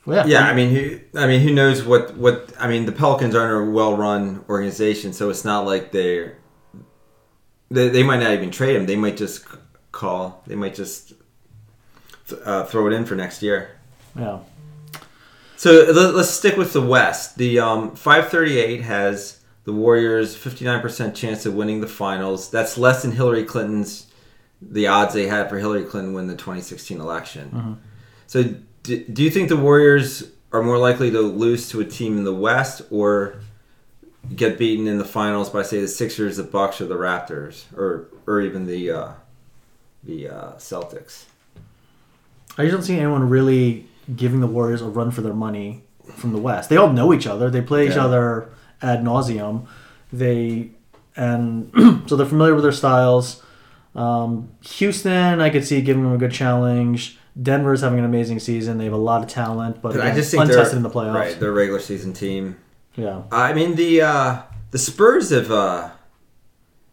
Well, 0.06 0.28
Yeah, 0.28 0.42
I 0.44 0.54
mean, 0.54 0.70
who? 0.70 1.00
I 1.18 1.26
mean, 1.26 1.40
who 1.40 1.52
knows 1.52 1.82
what? 1.84 2.16
What? 2.16 2.52
I 2.58 2.68
mean, 2.68 2.84
the 2.86 2.92
Pelicans 2.92 3.34
aren't 3.34 3.68
a 3.68 3.70
well-run 3.70 4.44
organization, 4.48 5.12
so 5.12 5.30
it's 5.30 5.44
not 5.44 5.64
like 5.64 5.92
they're. 5.92 6.36
They, 7.70 7.88
they 7.88 8.02
might 8.02 8.20
not 8.20 8.32
even 8.32 8.50
trade 8.50 8.76
him. 8.76 8.86
They 8.86 8.96
might 8.96 9.16
just 9.16 9.44
call. 9.92 10.42
They 10.46 10.54
might 10.54 10.74
just 10.74 11.14
uh, 12.44 12.64
throw 12.64 12.86
it 12.86 12.92
in 12.92 13.04
for 13.06 13.14
next 13.14 13.42
year. 13.42 13.76
yeah. 14.18 14.40
So 15.56 15.72
let- 15.94 16.14
let's 16.14 16.30
stick 16.30 16.56
with 16.58 16.72
the 16.74 16.82
West. 16.82 17.38
The 17.38 17.58
um, 17.60 17.94
538 17.96 18.82
has 18.82 19.40
the 19.64 19.72
Warriors 19.72 20.36
59% 20.36 21.14
chance 21.14 21.46
of 21.46 21.54
winning 21.54 21.80
the 21.80 21.86
finals. 21.86 22.50
That's 22.50 22.76
less 22.76 23.00
than 23.02 23.12
Hillary 23.12 23.44
Clinton's 23.44 24.06
the 24.60 24.86
odds 24.88 25.14
they 25.14 25.26
had 25.26 25.48
for 25.48 25.58
Hillary 25.58 25.84
Clinton 25.84 26.12
win 26.12 26.26
the 26.26 26.34
2016 26.36 27.00
election. 27.00 27.78
So 28.26 28.44
do, 28.84 29.04
do 29.04 29.22
you 29.24 29.30
think 29.30 29.48
the 29.48 29.56
Warriors 29.56 30.30
are 30.52 30.62
more 30.62 30.78
likely 30.78 31.10
to 31.10 31.20
lose 31.20 31.68
to 31.70 31.80
a 31.80 31.84
team 31.84 32.16
in 32.16 32.22
the 32.24 32.32
West 32.34 32.82
or 32.90 33.40
get 34.36 34.56
beaten 34.56 34.86
in 34.86 34.98
the 34.98 35.04
finals 35.04 35.50
by 35.50 35.62
say 35.62 35.80
the 35.80 35.88
Sixers, 35.88 36.36
the 36.36 36.44
Bucks, 36.44 36.80
or 36.80 36.86
the 36.86 36.94
Raptors, 36.94 37.64
or 37.76 38.06
or 38.26 38.40
even 38.40 38.66
the 38.66 38.90
uh, 38.90 39.12
the 40.04 40.28
uh, 40.28 40.52
Celtics? 40.52 41.24
I 42.56 42.62
just 42.62 42.72
don't 42.72 42.82
see 42.82 42.96
anyone 42.96 43.28
really 43.28 43.86
giving 44.14 44.40
the 44.40 44.46
Warriors 44.46 44.80
a 44.80 44.86
run 44.86 45.10
for 45.10 45.22
their 45.22 45.34
money 45.34 45.82
from 46.14 46.32
the 46.32 46.38
West. 46.38 46.68
They 46.70 46.76
all 46.76 46.92
know 46.92 47.12
each 47.12 47.26
other. 47.26 47.50
They 47.50 47.60
play 47.62 47.88
each 47.88 47.96
Yeah. 47.96 48.04
other 48.04 48.48
ad 48.80 49.02
nauseum. 49.02 49.66
They 50.12 50.70
and 51.16 51.70
so 52.06 52.16
they're 52.16 52.26
familiar 52.26 52.54
with 52.54 52.62
their 52.62 52.72
styles. 52.72 53.42
Um, 53.96 54.50
Houston, 54.62 55.40
I 55.40 55.50
could 55.50 55.64
see 55.64 55.80
giving 55.80 56.02
them 56.04 56.12
a 56.12 56.18
good 56.18 56.32
challenge. 56.32 57.18
Denver's 57.40 57.80
having 57.80 57.98
an 57.98 58.04
amazing 58.04 58.38
season. 58.38 58.78
They 58.78 58.84
have 58.84 58.92
a 58.92 58.96
lot 58.96 59.22
of 59.22 59.28
talent, 59.28 59.82
but 59.82 59.94
But 59.94 60.02
I 60.06 60.14
just 60.14 60.30
think 60.30 60.42
untested 60.42 60.66
they're 60.70 60.76
in 60.76 60.82
the 60.82 60.90
playoffs. 60.90 61.14
right. 61.14 61.40
They're 61.40 61.50
a 61.50 61.52
regular 61.52 61.80
season 61.80 62.12
team. 62.12 62.56
Yeah, 62.96 63.22
I 63.32 63.52
mean 63.54 63.74
the 63.74 64.02
uh, 64.02 64.42
the 64.70 64.78
Spurs 64.78 65.30
have 65.30 65.50
uh, 65.50 65.90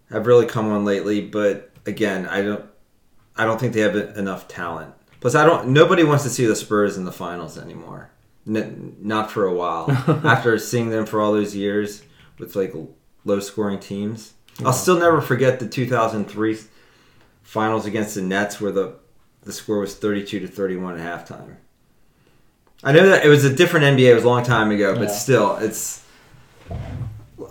have 0.10 0.26
really 0.26 0.48
come 0.48 0.68
on 0.72 0.84
lately, 0.84 1.22
but 1.22 1.72
again, 1.86 2.26
I 2.28 2.42
don't 2.42 2.66
I 3.38 3.46
don't 3.46 3.60
think 3.60 3.74
they 3.74 3.82
have 3.82 3.96
enough 4.18 4.48
talent. 4.48 4.94
Plus, 5.20 5.36
I 5.36 5.46
don't. 5.46 5.70
Nobody 5.70 6.04
wants 6.04 6.24
to 6.24 6.30
see 6.32 6.46
the 6.48 6.56
Spurs 6.56 6.98
in 6.98 7.06
the 7.06 7.12
finals 7.12 7.56
anymore. 7.58 8.10
N- 8.48 8.96
not 9.00 9.30
for 9.30 9.46
a 9.46 9.54
while. 9.54 9.92
After 10.26 10.58
seeing 10.58 10.90
them 10.90 11.06
for 11.06 11.22
all 11.22 11.32
those 11.32 11.56
years 11.56 12.02
with 12.40 12.56
like 12.56 12.74
low 13.24 13.40
scoring 13.40 13.80
teams, 13.80 14.34
I'll 14.66 14.74
still 14.74 14.98
never 14.98 15.22
forget 15.22 15.60
the 15.60 15.68
2003 15.68 16.58
finals 17.44 17.86
against 17.86 18.16
the 18.16 18.24
Nets 18.24 18.60
where 18.60 18.72
the 18.72 18.96
the 19.44 19.52
score 19.54 19.80
was 19.80 19.96
32 19.96 20.40
to 20.42 20.48
31 20.48 21.00
at 21.00 21.28
halftime. 21.28 21.56
I 22.84 22.92
know 22.92 23.08
that 23.10 23.26
it 23.26 23.30
was 23.30 23.44
a 23.46 23.54
different 23.54 23.86
NBA. 23.98 24.10
It 24.12 24.16
was 24.16 24.24
a 24.24 24.28
long 24.28 24.44
time 24.44 24.72
ago, 24.72 24.94
but 24.96 25.04
Yeah. 25.04 25.08
still, 25.10 25.56
it's. 25.58 26.04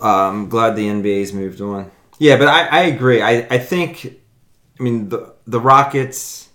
I'm 0.01 0.49
glad 0.49 0.75
the 0.75 0.87
NBA's 0.87 1.31
moved 1.33 1.61
on. 1.61 1.91
Yeah, 2.17 2.37
but 2.37 2.47
I, 2.47 2.65
I 2.67 2.79
agree. 2.83 3.21
I, 3.21 3.47
I 3.49 3.57
think, 3.57 4.19
I 4.79 4.83
mean, 4.83 5.09
the 5.09 5.33
the 5.47 5.59
Rockets. 5.59 6.49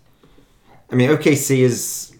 I 0.90 0.94
mean, 0.94 1.10
OKC 1.10 1.58
is. 1.60 2.12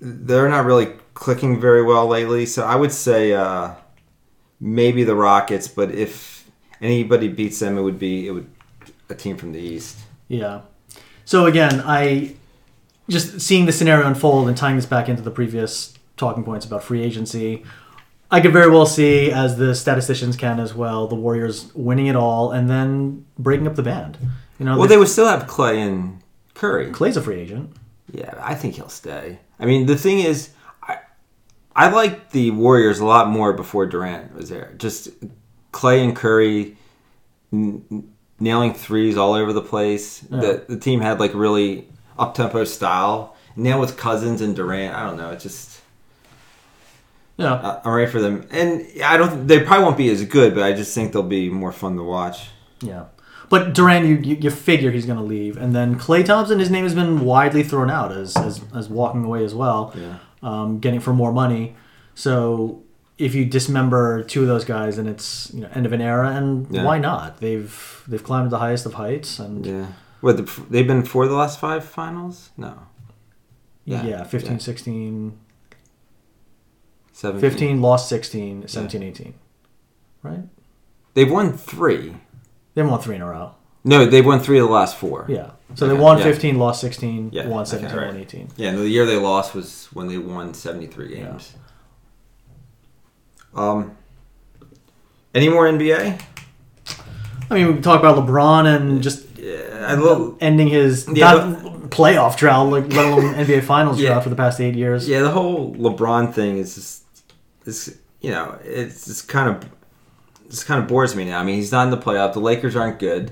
They're 0.00 0.48
not 0.48 0.64
really 0.66 0.92
clicking 1.14 1.60
very 1.60 1.82
well 1.82 2.06
lately, 2.06 2.44
so 2.46 2.64
I 2.64 2.76
would 2.76 2.92
say 2.92 3.32
uh, 3.32 3.72
maybe 4.60 5.04
the 5.04 5.14
Rockets. 5.14 5.68
But 5.68 5.90
if 5.92 6.48
anybody 6.80 7.28
beats 7.28 7.58
them, 7.60 7.78
it 7.78 7.82
would 7.82 7.98
be 7.98 8.26
it 8.26 8.32
would 8.32 8.48
a 9.08 9.14
team 9.14 9.36
from 9.36 9.52
the 9.52 9.60
East. 9.60 9.98
yeah. 10.28 10.62
So 11.26 11.44
again, 11.44 11.82
I 11.84 12.34
just 13.10 13.40
seeing 13.40 13.66
the 13.66 13.72
scenario 13.72 14.06
unfold 14.06 14.48
and 14.48 14.56
tying 14.56 14.76
this 14.76 14.86
back 14.86 15.08
into 15.10 15.20
the 15.22 15.30
previous 15.30 15.92
talking 16.16 16.42
points 16.44 16.64
about 16.64 16.82
free 16.82 17.02
agency. 17.02 17.64
I 18.30 18.40
could 18.40 18.52
very 18.52 18.70
well 18.70 18.86
see, 18.86 19.30
as 19.30 19.56
the 19.56 19.74
statisticians 19.74 20.36
can 20.36 20.58
as 20.58 20.74
well, 20.74 21.06
the 21.06 21.14
Warriors 21.14 21.70
winning 21.74 22.06
it 22.06 22.16
all 22.16 22.50
and 22.52 22.68
then 22.70 23.24
breaking 23.38 23.66
up 23.66 23.76
the 23.76 23.82
band. 23.82 24.16
You 24.58 24.64
know, 24.66 24.78
Well, 24.78 24.88
they 24.88 24.96
would 24.96 25.08
still 25.08 25.26
have 25.28 25.46
Klay 25.46 25.76
and 25.86 26.22
Curry. 26.54 26.90
Klay's 26.90 27.16
a 27.16 27.22
free 27.22 27.38
agent. 27.40 27.70
Yeah, 28.10 28.34
I 28.40 28.54
think 28.54 28.74
he'll 28.76 28.88
stay. 28.88 29.38
I 29.60 29.66
mean, 29.66 29.86
the 29.86 29.96
thing 29.96 30.20
is, 30.20 30.50
I 30.82 30.98
I 31.74 31.90
liked 31.90 32.30
the 32.32 32.50
Warriors 32.52 32.98
a 33.00 33.04
lot 33.04 33.28
more 33.28 33.52
before 33.52 33.86
Durant 33.86 34.34
was 34.34 34.48
there. 34.48 34.74
Just 34.78 35.08
Klay 35.72 36.02
and 36.02 36.16
Curry 36.16 36.76
n- 37.52 38.12
nailing 38.40 38.74
threes 38.74 39.16
all 39.16 39.34
over 39.34 39.52
the 39.52 39.62
place. 39.62 40.20
The 40.20 40.64
the 40.68 40.78
team 40.78 41.00
had 41.00 41.18
like 41.20 41.32
really 41.34 41.88
up 42.18 42.34
tempo 42.34 42.64
style. 42.64 43.34
Now 43.56 43.80
with 43.80 43.96
Cousins 43.96 44.40
and 44.42 44.54
Durant, 44.54 44.94
I 44.94 45.04
don't 45.06 45.16
know. 45.16 45.30
It 45.30 45.40
just 45.40 45.80
Yeah, 47.38 47.54
I- 47.54 47.80
I'm 47.88 47.94
ready 47.94 48.10
for 48.10 48.20
them. 48.20 48.46
And 48.50 48.86
I 49.04 49.16
don't. 49.16 49.46
They 49.46 49.60
probably 49.60 49.84
won't 49.84 49.96
be 49.96 50.10
as 50.10 50.24
good, 50.24 50.54
but 50.54 50.62
I 50.62 50.72
just 50.72 50.94
think 50.94 51.12
they'll 51.12 51.22
be 51.22 51.50
more 51.50 51.72
fun 51.72 51.96
to 51.96 52.02
watch. 52.02 52.48
yeah. 52.80 53.04
But 53.48 53.74
Durant, 53.74 54.04
you, 54.06 54.16
you, 54.16 54.36
you 54.40 54.50
figure 54.50 54.90
he's 54.90 55.06
going 55.06 55.18
to 55.20 55.24
leave, 55.24 55.56
and 55.56 55.72
then 55.72 55.96
Klay 56.00 56.24
Thompson, 56.24 56.58
his 56.58 56.68
name 56.68 56.82
has 56.82 56.94
been 56.96 57.20
widely 57.24 57.62
thrown 57.62 57.90
out 57.90 58.10
as 58.10 58.36
as, 58.36 58.60
as 58.74 58.88
walking 58.88 59.24
away 59.24 59.44
as 59.44 59.54
well, 59.54 59.94
Yeah. 59.96 60.16
um, 60.42 60.80
getting 60.80 60.98
for 60.98 61.12
more 61.12 61.32
money. 61.32 61.76
So 62.16 62.82
if 63.18 63.34
you 63.34 63.44
dismember 63.44 64.22
two 64.22 64.42
of 64.42 64.48
those 64.48 64.64
guys, 64.64 64.96
then 64.96 65.06
it's 65.06 65.50
you 65.54 65.60
know 65.62 65.68
end 65.74 65.86
of 65.86 65.92
an 65.92 66.00
era, 66.00 66.30
and 66.30 66.66
Yeah. 66.70 66.84
why 66.84 66.98
not? 66.98 67.40
They've 67.40 68.02
they've 68.06 68.22
climbed 68.22 68.50
the 68.50 68.58
highest 68.58 68.86
of 68.86 68.94
heights, 68.94 69.38
and 69.38 69.64
yeah, 69.66 69.72
Yeah. 69.72 69.86
What 70.20 70.36
the, 70.38 70.62
they've 70.70 70.86
been 70.86 71.02
for 71.04 71.26
the 71.28 71.34
last 71.34 71.60
five 71.60 71.84
finals? 71.84 72.50
No. 72.56 72.74
Yeah, 73.84 74.24
15, 74.24 74.52
yeah. 74.52 74.58
16, 74.58 75.38
17. 77.12 77.40
15, 77.50 77.80
lost 77.82 78.08
16, 78.08 78.66
17, 78.66 79.02
18. 79.02 79.34
Right? 80.22 80.40
They've 81.14 81.30
won 81.30 81.52
three. 81.56 82.16
They 82.74 82.80
haven't 82.80 82.90
won 82.90 83.00
three 83.00 83.14
in 83.16 83.22
a 83.22 83.26
row. 83.26 83.52
No, 83.84 84.04
they've 84.04 84.26
won 84.26 84.40
three 84.40 84.58
of 84.58 84.66
the 84.66 84.72
last 84.72 84.96
four. 84.96 85.26
Yeah. 85.28 85.52
So 85.76 85.86
they 85.86 85.94
won 85.94 86.18
yeah. 86.18 86.24
15, 86.24 86.58
lost 86.58 86.80
16, 86.80 87.30
Yeah, 87.32 87.46
won 87.46 87.60
okay, 87.60 87.70
17, 87.70 87.96
right. 87.96 88.06
won 88.08 88.16
18. 88.16 88.48
Yeah, 88.56 88.70
and 88.70 88.78
the 88.78 88.88
year 88.88 89.06
they 89.06 89.16
lost 89.16 89.54
was 89.54 89.88
when 89.92 90.08
they 90.08 90.18
won 90.18 90.52
73 90.54 91.14
games. 91.14 91.52
Um, 93.56 93.96
any 95.34 95.48
more 95.48 95.64
NBA? 95.66 96.20
I 97.50 97.54
mean, 97.54 97.76
we 97.76 97.80
talk 97.80 98.00
about 98.00 98.16
LeBron 98.16 98.66
and 98.76 99.02
just 99.02 99.24
Yeah, 99.38 99.86
I 99.88 99.94
love. 99.94 100.36
ending 100.40 100.68
his 100.68 101.06
Yeah, 101.12 101.32
not 101.34 101.90
playoff 101.90 102.36
drought, 102.36 102.70
like 102.70 102.92
let 102.92 103.06
alone 103.06 103.34
NBA 103.44 103.62
Finals 103.64 104.00
Yeah. 104.00 104.10
drought 104.10 104.24
for 104.24 104.30
the 104.30 104.36
past 104.36 104.60
eight 104.60 104.74
years. 104.74 105.08
Yeah, 105.08 105.22
the 105.22 105.30
whole 105.30 105.74
LeBron 105.76 106.32
thing 106.34 106.58
is 106.58 106.74
just, 106.74 107.04
is 107.64 107.98
you 108.20 108.30
know, 108.30 108.58
it's 108.64 109.06
just 109.06 109.28
kind 109.28 109.48
of, 109.48 109.68
just 110.50 110.66
kind 110.66 110.82
of 110.82 110.88
bores 110.88 111.14
me 111.14 111.24
now. 111.24 111.38
I 111.40 111.44
mean, 111.44 111.56
he's 111.56 111.72
not 111.72 111.84
in 111.84 111.90
the 111.90 111.98
playoff. 111.98 112.32
The 112.32 112.40
Lakers 112.40 112.74
aren't 112.76 112.98
good, 112.98 113.30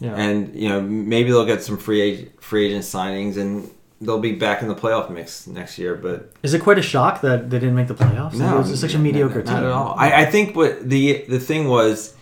Yeah. 0.00 0.14
and 0.14 0.54
you 0.54 0.68
know, 0.68 0.80
maybe 0.80 1.30
they'll 1.30 1.46
get 1.46 1.62
some 1.62 1.78
free 1.78 2.00
agent, 2.00 2.42
free 2.42 2.66
agent 2.66 2.84
signings, 2.84 3.36
and 3.38 3.70
they'll 4.00 4.18
be 4.18 4.32
back 4.32 4.62
in 4.62 4.68
the 4.68 4.74
playoff 4.74 5.10
mix 5.10 5.46
next 5.46 5.78
year. 5.78 5.94
But 5.94 6.32
Is 6.42 6.54
it 6.54 6.62
quite 6.62 6.78
a 6.78 6.82
shock 6.82 7.20
that 7.20 7.50
they 7.50 7.58
didn't 7.58 7.74
make 7.74 7.88
the 7.88 7.94
playoffs? 7.94 8.34
No, 8.34 8.54
it 8.54 8.58
was 8.58 8.68
just 8.70 8.80
such 8.80 8.94
a 8.94 8.98
no, 8.98 9.04
mediocre 9.04 9.40
no, 9.40 9.44
team. 9.44 9.54
Not 9.54 9.64
at 9.64 9.70
all. 9.70 9.94
I, 9.96 10.22
I 10.22 10.24
think 10.26 10.56
what 10.56 10.88
the 10.88 11.24
the 11.28 11.40
thing 11.40 11.68
was, 11.68 12.14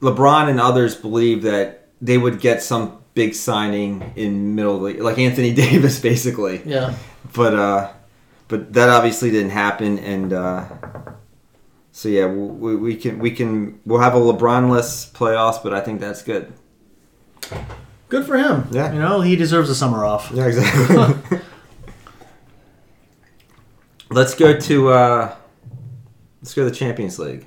LeBron 0.00 0.48
and 0.48 0.60
others 0.60 0.94
believed 0.94 1.42
that 1.44 1.88
they 2.00 2.18
would 2.18 2.40
get 2.40 2.62
some 2.62 2.98
big 3.14 3.34
signing 3.34 4.12
in 4.14 4.54
middle 4.54 4.86
of 4.86 4.96
the, 4.96 5.02
like 5.02 5.18
Anthony 5.18 5.52
Davis, 5.62 5.98
basically. 6.00 6.62
Yeah. 6.64 6.94
But 7.34 7.54
uh, 7.54 7.92
but 8.48 8.72
that 8.74 8.88
obviously 8.88 9.30
didn't 9.30 9.50
happen, 9.50 9.98
and 9.98 10.32
uh, 10.32 10.64
so 11.92 12.08
yeah, 12.08 12.26
we, 12.26 12.76
we 12.76 12.96
can 12.96 13.18
we 13.18 13.30
can 13.30 13.80
we'll 13.84 14.00
have 14.00 14.14
a 14.14 14.18
LeBron-less 14.18 15.12
playoffs, 15.12 15.62
but 15.62 15.74
I 15.74 15.80
think 15.80 16.00
that's 16.00 16.22
good. 16.22 16.52
Good 18.08 18.26
for 18.26 18.38
him. 18.38 18.66
Yeah. 18.70 18.92
You 18.92 19.00
know, 19.00 19.20
he 19.20 19.36
deserves 19.36 19.68
a 19.70 19.74
summer 19.74 20.04
off. 20.04 20.30
Yeah, 20.32 20.46
exactly. 20.46 21.38
let's 24.10 24.34
go 24.34 24.58
to 24.58 24.88
uh, 24.88 25.36
let's 26.40 26.54
go 26.54 26.64
to 26.64 26.70
the 26.70 26.74
Champions 26.76 27.18
League. 27.18 27.46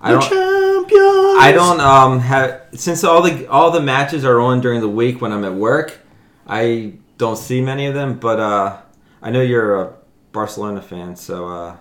I 0.00 0.12
The 0.14 0.18
don't. 0.20 0.28
champions. 0.28 1.38
I 1.40 1.52
don't 1.54 1.80
um 1.80 2.18
have 2.20 2.62
since 2.74 3.04
all 3.04 3.22
the 3.22 3.46
all 3.46 3.70
the 3.70 3.80
matches 3.80 4.24
are 4.24 4.40
on 4.40 4.60
during 4.60 4.80
the 4.80 4.88
week 4.88 5.20
when 5.20 5.32
I'm 5.32 5.44
at 5.44 5.54
work. 5.54 5.98
I 6.46 6.94
don't 7.18 7.36
see 7.38 7.60
many 7.60 7.86
of 7.86 7.94
them, 7.94 8.18
but 8.18 8.40
uh, 8.40 8.78
I 9.22 9.30
know 9.30 9.40
you're 9.40 9.80
a 9.80 9.94
Barcelona 10.32 10.82
fan, 10.82 11.14
so 11.14 11.46
uh, 11.48 11.76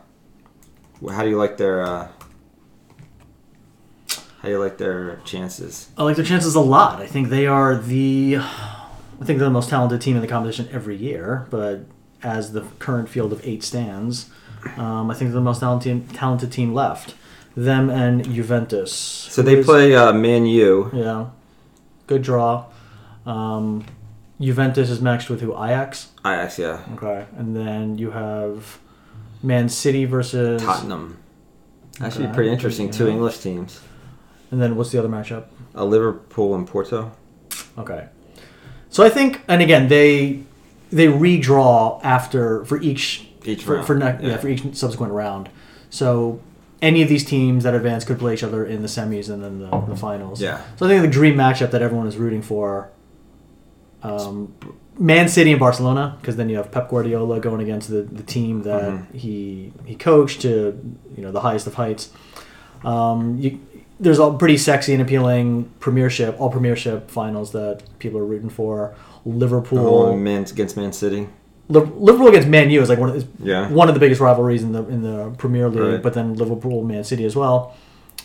how 1.11 1.23
do 1.23 1.29
you 1.29 1.37
like 1.37 1.57
their 1.57 1.81
uh, 1.81 2.07
how 4.41 4.47
do 4.47 4.53
you 4.53 4.59
like 4.59 4.77
their 4.77 5.17
chances? 5.23 5.89
I 5.97 6.03
like 6.03 6.15
their 6.15 6.25
chances 6.25 6.55
a 6.55 6.59
lot. 6.59 6.99
I 7.01 7.05
think 7.05 7.29
they 7.29 7.45
are 7.45 7.77
the, 7.77 8.37
I 8.37 9.23
think 9.23 9.37
they're 9.37 9.47
the 9.47 9.51
most 9.51 9.69
talented 9.69 10.01
team 10.01 10.15
in 10.15 10.21
the 10.21 10.27
competition 10.27 10.67
every 10.71 10.95
year. 10.95 11.47
But 11.51 11.81
as 12.23 12.51
the 12.53 12.61
current 12.79 13.07
field 13.07 13.33
of 13.33 13.45
eight 13.45 13.63
stands, 13.63 14.29
um, 14.77 15.11
I 15.11 15.13
think 15.13 15.29
they're 15.29 15.39
the 15.39 15.41
most 15.41 15.59
talented 15.59 16.09
talented 16.13 16.51
team 16.51 16.73
left. 16.73 17.13
Them 17.55 17.89
and 17.89 18.23
Juventus. 18.33 18.93
So 18.93 19.41
they 19.41 19.63
play 19.63 19.93
uh, 19.93 20.13
Man 20.13 20.45
U. 20.45 20.89
Yeah, 20.93 21.27
good 22.07 22.21
draw. 22.21 22.65
Um, 23.25 23.85
Juventus 24.39 24.89
is 24.89 25.01
matched 25.01 25.29
with 25.29 25.41
who? 25.41 25.51
Ajax. 25.53 26.09
Ajax, 26.25 26.57
yeah, 26.57 26.83
Okay, 26.95 27.25
and 27.37 27.55
then 27.55 27.97
you 27.97 28.11
have 28.11 28.79
Man 29.43 29.69
City 29.69 30.05
versus 30.05 30.63
Tottenham. 30.63 31.19
That 31.99 32.13
should 32.13 32.27
be 32.27 32.33
pretty 32.33 32.51
interesting. 32.51 32.89
Two. 32.89 33.07
English 33.07 33.39
teams, 33.39 33.81
And 34.51 34.61
then 34.61 34.75
what's 34.75 34.91
the 34.91 34.99
other 34.99 35.07
matchup? 35.09 35.45
uh, 35.75 35.85
Liverpool 35.85 36.53
and 36.55 36.67
Porto. 36.67 37.11
Okay. 37.77 38.07
So 38.89 39.03
I 39.03 39.09
think, 39.09 39.41
and 39.47 39.61
again, 39.61 39.87
they 39.87 40.43
they 40.91 41.07
redraw 41.07 42.01
after 42.03 42.65
for 42.65 42.81
each 42.81 43.27
Each 43.45 43.63
for, 43.63 43.75
round, 43.75 43.87
for 43.87 43.95
ne- 43.95 44.05
yeah. 44.05 44.19
yeah. 44.21 44.37
for 44.37 44.49
each 44.49 44.75
subsequent 44.75 45.13
round. 45.13 45.49
So 45.89 46.41
any 46.81 47.01
of 47.01 47.07
these 47.07 47.23
teams 47.23 47.63
that 47.63 47.73
advance 47.73 48.03
could 48.03 48.19
play 48.19 48.33
each 48.33 48.43
other 48.43 48.65
in 48.65 48.81
the 48.81 48.87
semis 48.89 49.29
and 49.29 49.41
then 49.41 49.59
the, 49.59 49.69
the 49.87 49.95
finals. 49.95 50.41
Yeah. 50.41 50.61
So 50.75 50.85
I 50.85 50.89
think 50.89 51.01
the 51.03 51.07
dream 51.07 51.35
matchup 51.35 51.71
that 51.71 51.81
everyone 51.81 52.07
is 52.07 52.17
rooting 52.17 52.41
for, 52.41 52.89
um, 54.03 54.53
Man 54.97 55.29
City 55.29 55.51
and 55.51 55.59
Barcelona, 55.59 56.17
because 56.19 56.35
then 56.35 56.49
you 56.49 56.57
have 56.57 56.71
Pep 56.71 56.89
Guardiola 56.89 57.39
going 57.39 57.61
against 57.61 57.89
the, 57.89 58.01
the 58.01 58.23
team 58.23 58.63
that 58.63 58.83
Mhm. 58.91 59.13
he 59.15 59.73
he 59.85 59.95
coached 59.95 60.41
to 60.41 60.77
you 61.15 61.23
know 61.23 61.31
the 61.31 61.39
highest 61.41 61.65
of 61.67 61.75
heights. 61.75 62.09
Um, 62.83 63.37
you, 63.37 63.59
there's 64.01 64.19
a 64.19 64.31
pretty 64.33 64.57
sexy 64.57 64.91
and 64.93 65.01
appealing 65.01 65.71
Premiership, 65.79 66.35
all 66.41 66.49
Premiership 66.49 67.09
finals 67.09 67.51
that 67.53 67.83
people 67.99 68.19
are 68.19 68.25
rooting 68.25 68.49
for. 68.49 68.93
Liverpool, 69.25 69.87
Oh, 69.87 70.17
Man 70.17 70.43
against 70.43 70.75
Man 70.75 70.91
City. 70.91 71.29
Liverpool 71.69 72.27
against 72.27 72.47
Man 72.49 72.69
U 72.71 72.81
is 72.81 72.89
like 72.89 72.99
one 72.99 73.09
of, 73.15 73.27
Yeah. 73.39 73.69
one 73.69 73.87
of 73.87 73.93
the 73.93 73.99
biggest 73.99 74.19
rivalries 74.19 74.63
in 74.63 74.71
the 74.73 74.83
in 74.89 75.01
the 75.03 75.29
Premier 75.37 75.69
League, 75.69 75.93
Right. 75.93 76.01
but 76.03 76.13
then 76.13 76.33
Liverpool, 76.35 76.83
Man 76.83 77.03
City 77.05 77.23
as 77.25 77.35
well. 77.35 77.73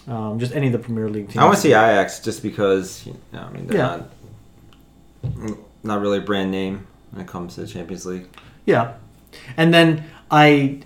Um, 0.09 0.39
just 0.39 0.55
any 0.55 0.67
of 0.69 0.73
the 0.73 0.79
Premier 0.79 1.09
League 1.09 1.27
teams. 1.29 1.37
I 1.39 1.45
want 1.45 1.57
to 1.57 1.61
see 1.61 1.69
Ajax 1.71 2.21
just 2.21 2.43
because 2.43 3.07
you 3.07 3.15
know, 3.33 3.43
I 3.49 3.53
mean 3.53 3.67
they're 3.67 3.77
Yeah. 3.77 4.01
not 5.43 5.59
not 5.83 6.01
really 6.01 6.19
a 6.19 6.23
brand 6.23 6.51
name 6.51 6.87
when 7.13 7.23
it 7.25 7.29
comes 7.29 7.55
to 7.55 7.61
the 7.63 7.67
Champions 7.67 8.07
League. 8.07 8.27
Yeah, 8.65 8.95
and 9.57 9.73
then 9.73 10.05
I, 10.31 10.81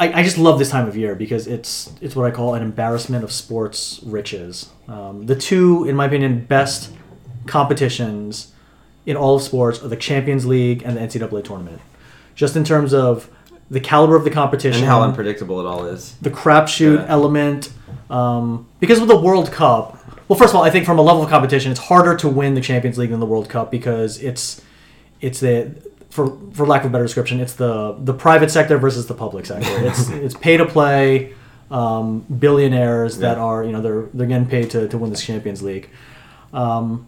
I, 0.00 0.20
I 0.20 0.22
just 0.22 0.38
love 0.38 0.58
this 0.58 0.70
time 0.70 0.86
of 0.86 0.96
year 0.96 1.14
because 1.14 1.46
it's 1.46 1.92
it's 2.00 2.14
what 2.14 2.26
I 2.26 2.30
call 2.30 2.54
an 2.54 2.62
embarrassment 2.62 3.24
of 3.24 3.32
sports 3.32 4.00
riches. 4.04 4.68
Um, 4.86 5.26
the 5.26 5.34
two, 5.36 5.84
in 5.86 5.96
my 5.96 6.06
opinion, 6.06 6.44
best 6.44 6.92
competitions 7.46 8.52
in 9.06 9.16
all 9.16 9.36
of 9.36 9.42
sports 9.42 9.82
are 9.82 9.88
the 9.88 9.96
Champions 9.96 10.46
League 10.46 10.82
and 10.84 10.96
the 10.96 11.00
NCAA 11.00 11.42
tournament. 11.44 11.80
Just 12.34 12.54
in 12.56 12.62
terms 12.64 12.94
of 12.94 13.28
the 13.70 13.80
caliber 13.80 14.14
of 14.16 14.24
the 14.24 14.30
competition, 14.30 14.82
And 14.82 14.88
how 14.90 15.02
unpredictable 15.02 15.60
it 15.60 15.66
all 15.66 15.84
is. 15.86 16.14
the 16.22 16.30
crapshoot 16.30 16.98
Yeah. 16.98 17.06
element. 17.08 17.70
Um, 18.08 18.66
because 18.80 19.00
with 19.00 19.08
the 19.08 19.16
World 19.18 19.50
Cup, 19.52 19.98
well, 20.28 20.38
first 20.38 20.52
of 20.52 20.56
all, 20.56 20.62
I 20.62 20.70
think 20.70 20.86
from 20.86 20.98
a 20.98 21.02
level 21.02 21.22
of 21.22 21.28
competition, 21.28 21.70
it's 21.72 21.80
harder 21.80 22.14
to 22.16 22.28
win 22.28 22.54
the 22.54 22.60
Champions 22.60 22.96
League 22.98 23.10
than 23.10 23.20
the 23.20 23.26
World 23.26 23.48
Cup 23.48 23.70
because 23.70 24.18
it's 24.22 24.60
it's 25.20 25.40
the 25.40 25.72
for 26.18 26.36
for 26.52 26.66
lack 26.66 26.82
of 26.82 26.90
a 26.90 26.92
better 26.92 27.04
description, 27.04 27.38
it's 27.38 27.52
the 27.54 27.92
the 27.92 28.12
private 28.12 28.50
sector 28.50 28.76
versus 28.76 29.06
the 29.06 29.14
public 29.14 29.46
sector. 29.46 29.70
It's 29.86 30.08
it's 30.08 30.34
pay 30.34 30.56
to 30.56 30.66
play 30.66 31.34
um, 31.70 32.20
billionaires 32.22 33.18
that 33.18 33.38
are 33.38 33.62
you 33.62 33.70
know 33.70 33.80
they're 33.80 34.06
they're 34.12 34.26
getting 34.26 34.48
paid 34.48 34.70
to, 34.70 34.88
to 34.88 34.98
win 34.98 35.10
this 35.10 35.24
Champions 35.24 35.62
League. 35.62 35.88
Um, 36.52 37.06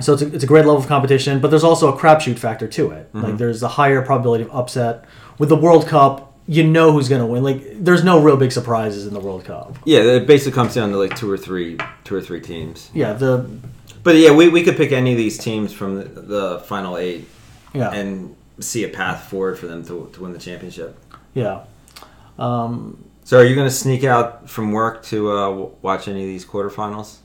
so 0.00 0.12
it's 0.12 0.22
a, 0.22 0.32
it's 0.32 0.44
a 0.44 0.46
great 0.46 0.64
level 0.64 0.76
of 0.76 0.86
competition, 0.86 1.40
but 1.40 1.50
there's 1.50 1.64
also 1.64 1.92
a 1.92 1.98
crapshoot 1.98 2.38
factor 2.38 2.68
to 2.68 2.92
it. 2.92 3.12
Mm-hmm. 3.12 3.22
Like 3.22 3.36
there's 3.38 3.62
a 3.64 3.68
higher 3.68 4.00
probability 4.02 4.44
of 4.44 4.54
upset. 4.54 5.04
With 5.38 5.48
the 5.48 5.56
World 5.56 5.88
Cup, 5.88 6.32
you 6.46 6.62
know 6.62 6.92
who's 6.92 7.08
going 7.08 7.20
to 7.20 7.26
win. 7.26 7.42
Like 7.42 7.84
there's 7.84 8.04
no 8.04 8.20
real 8.20 8.36
big 8.36 8.52
surprises 8.52 9.08
in 9.08 9.14
the 9.14 9.20
World 9.20 9.44
Cup. 9.44 9.76
Yeah, 9.84 10.00
it 10.00 10.26
basically 10.28 10.52
comes 10.52 10.74
down 10.74 10.90
to 10.90 10.98
like 10.98 11.16
two 11.16 11.28
or 11.28 11.38
three, 11.38 11.78
two 12.04 12.14
or 12.14 12.20
three 12.20 12.40
teams. 12.40 12.90
Yeah, 12.94 13.12
the 13.14 13.48
But 14.04 14.16
yeah, 14.16 14.32
we, 14.32 14.48
we 14.48 14.62
could 14.62 14.76
pick 14.76 14.92
any 14.92 15.10
of 15.12 15.18
these 15.18 15.36
teams 15.36 15.72
from 15.72 15.96
the, 15.96 16.04
the 16.04 16.60
final 16.60 16.96
eight 16.96 17.26
yeah 17.74 17.90
and 17.92 18.34
see 18.60 18.84
a 18.84 18.88
path 18.88 19.24
forward 19.28 19.58
for 19.58 19.66
them 19.66 19.82
to, 19.84 20.08
to 20.14 20.22
win 20.22 20.32
the 20.32 20.38
championship. 20.38 20.96
yeah. 21.34 21.64
Um, 22.38 23.04
So 23.24 23.38
are 23.38 23.44
you 23.44 23.54
going 23.54 23.66
to 23.68 23.74
sneak 23.74 24.04
out 24.04 24.48
from 24.48 24.72
work 24.72 25.02
to 25.06 25.30
uh, 25.32 25.50
watch 25.82 26.08
any 26.08 26.22
of 26.22 26.26
these 26.28 26.44
quarterfinals? 26.44 27.18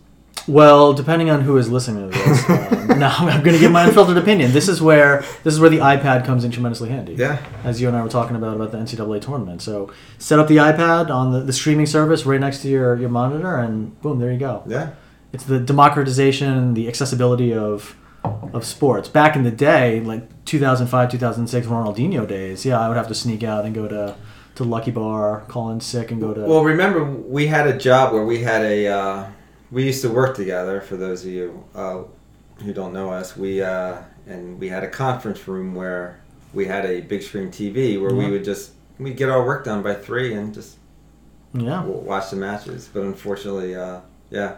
well, 0.48 0.94
depending 0.94 1.30
on 1.30 1.42
who 1.42 1.58
is 1.58 1.70
listening 1.70 2.10
to 2.10 2.18
this, 2.18 2.50
um, 2.50 2.98
now 3.00 3.14
I'm 3.20 3.44
going 3.44 3.54
to 3.54 3.60
give 3.60 3.72
my 3.72 3.84
unfiltered 3.86 4.18
opinion. 4.18 4.52
This 4.52 4.68
is 4.68 4.82
where 4.82 5.20
this 5.44 5.54
is 5.54 5.60
where 5.60 5.70
the 5.70 5.78
iPad 5.80 6.26
comes 6.26 6.44
in 6.44 6.50
tremendously 6.52 6.90
handy. 6.90 7.14
Yeah. 7.14 7.38
as 7.64 7.80
you 7.80 7.88
and 7.88 7.96
I 7.96 8.02
were 8.02 8.10
talking 8.10 8.36
about 8.36 8.56
about 8.56 8.72
the 8.72 8.78
NCAA 8.80 9.22
tournament. 9.22 9.62
So 9.62 9.92
set 10.18 10.40
up 10.40 10.48
the 10.48 10.58
iPad 10.58 11.10
on 11.12 11.32
the, 11.34 11.42
the 11.42 11.54
streaming 11.54 11.86
service 11.86 12.26
right 12.26 12.40
next 12.40 12.62
to 12.64 12.70
your, 12.70 12.96
your 12.96 13.10
monitor, 13.10 13.58
and 13.58 14.00
boom, 14.02 14.18
there 14.20 14.32
you 14.32 14.40
go. 14.40 14.64
Yeah. 14.66 14.92
It's 15.34 15.44
the 15.44 15.60
democratization, 15.60 16.74
the 16.74 16.88
accessibility 16.88 17.54
of 17.54 17.96
of 18.24 18.66
sports. 18.66 19.10
Back 19.10 19.36
in 19.36 19.44
the 19.44 19.52
day, 19.52 20.00
like 20.00 20.46
2005, 20.46 21.12
2006, 21.12 21.68
Ronaldinho 21.68 22.28
days, 22.28 22.66
yeah, 22.66 22.80
I 22.80 22.88
would 22.88 22.98
have 22.98 23.08
to 23.08 23.16
sneak 23.16 23.44
out 23.44 23.66
and 23.66 23.74
go 23.74 23.88
to 23.88 24.16
to 24.56 24.64
Lucky 24.66 24.92
Bar, 24.92 25.46
call 25.48 25.70
in 25.70 25.80
sick, 25.80 26.12
and 26.12 26.20
go 26.20 26.34
to. 26.34 26.42
Well, 26.42 26.64
remember 26.64 27.06
we 27.06 27.48
had 27.48 27.68
a 27.68 27.78
job 27.78 28.14
where 28.14 28.26
we 28.26 28.42
had 28.42 28.62
a 28.64 28.88
uh, 28.88 29.26
we 29.72 29.86
used 29.86 30.02
to 30.02 30.10
work 30.10 30.36
together. 30.36 30.82
For 30.82 30.98
those 30.98 31.24
of 31.24 31.32
you 31.32 31.64
uh, 31.74 32.04
who 32.64 32.74
don't 32.74 32.92
know 32.92 33.12
us, 33.12 33.38
we 33.38 33.62
uh, 33.62 34.02
and 34.28 34.60
we 34.60 34.68
had 34.68 34.84
a 34.84 34.90
conference 34.90 35.48
room 35.48 35.76
where 35.76 36.22
we 36.54 36.66
had 36.66 36.86
a 36.86 37.02
big 37.02 37.24
screen 37.24 37.50
TV 37.50 38.02
where 38.02 38.14
we 38.14 38.30
would 38.30 38.44
just 38.44 38.72
we'd 38.98 39.16
get 39.16 39.30
our 39.30 39.46
work 39.46 39.64
done 39.64 39.82
by 39.82 39.94
three 39.94 40.34
and 40.34 40.54
just 40.54 40.78
yeah, 41.54 41.82
w- 41.82 42.00
watch 42.00 42.32
the 42.32 42.36
matches. 42.36 42.90
But 42.92 43.04
unfortunately, 43.04 43.76
uh, 43.76 44.02
yeah, 44.30 44.58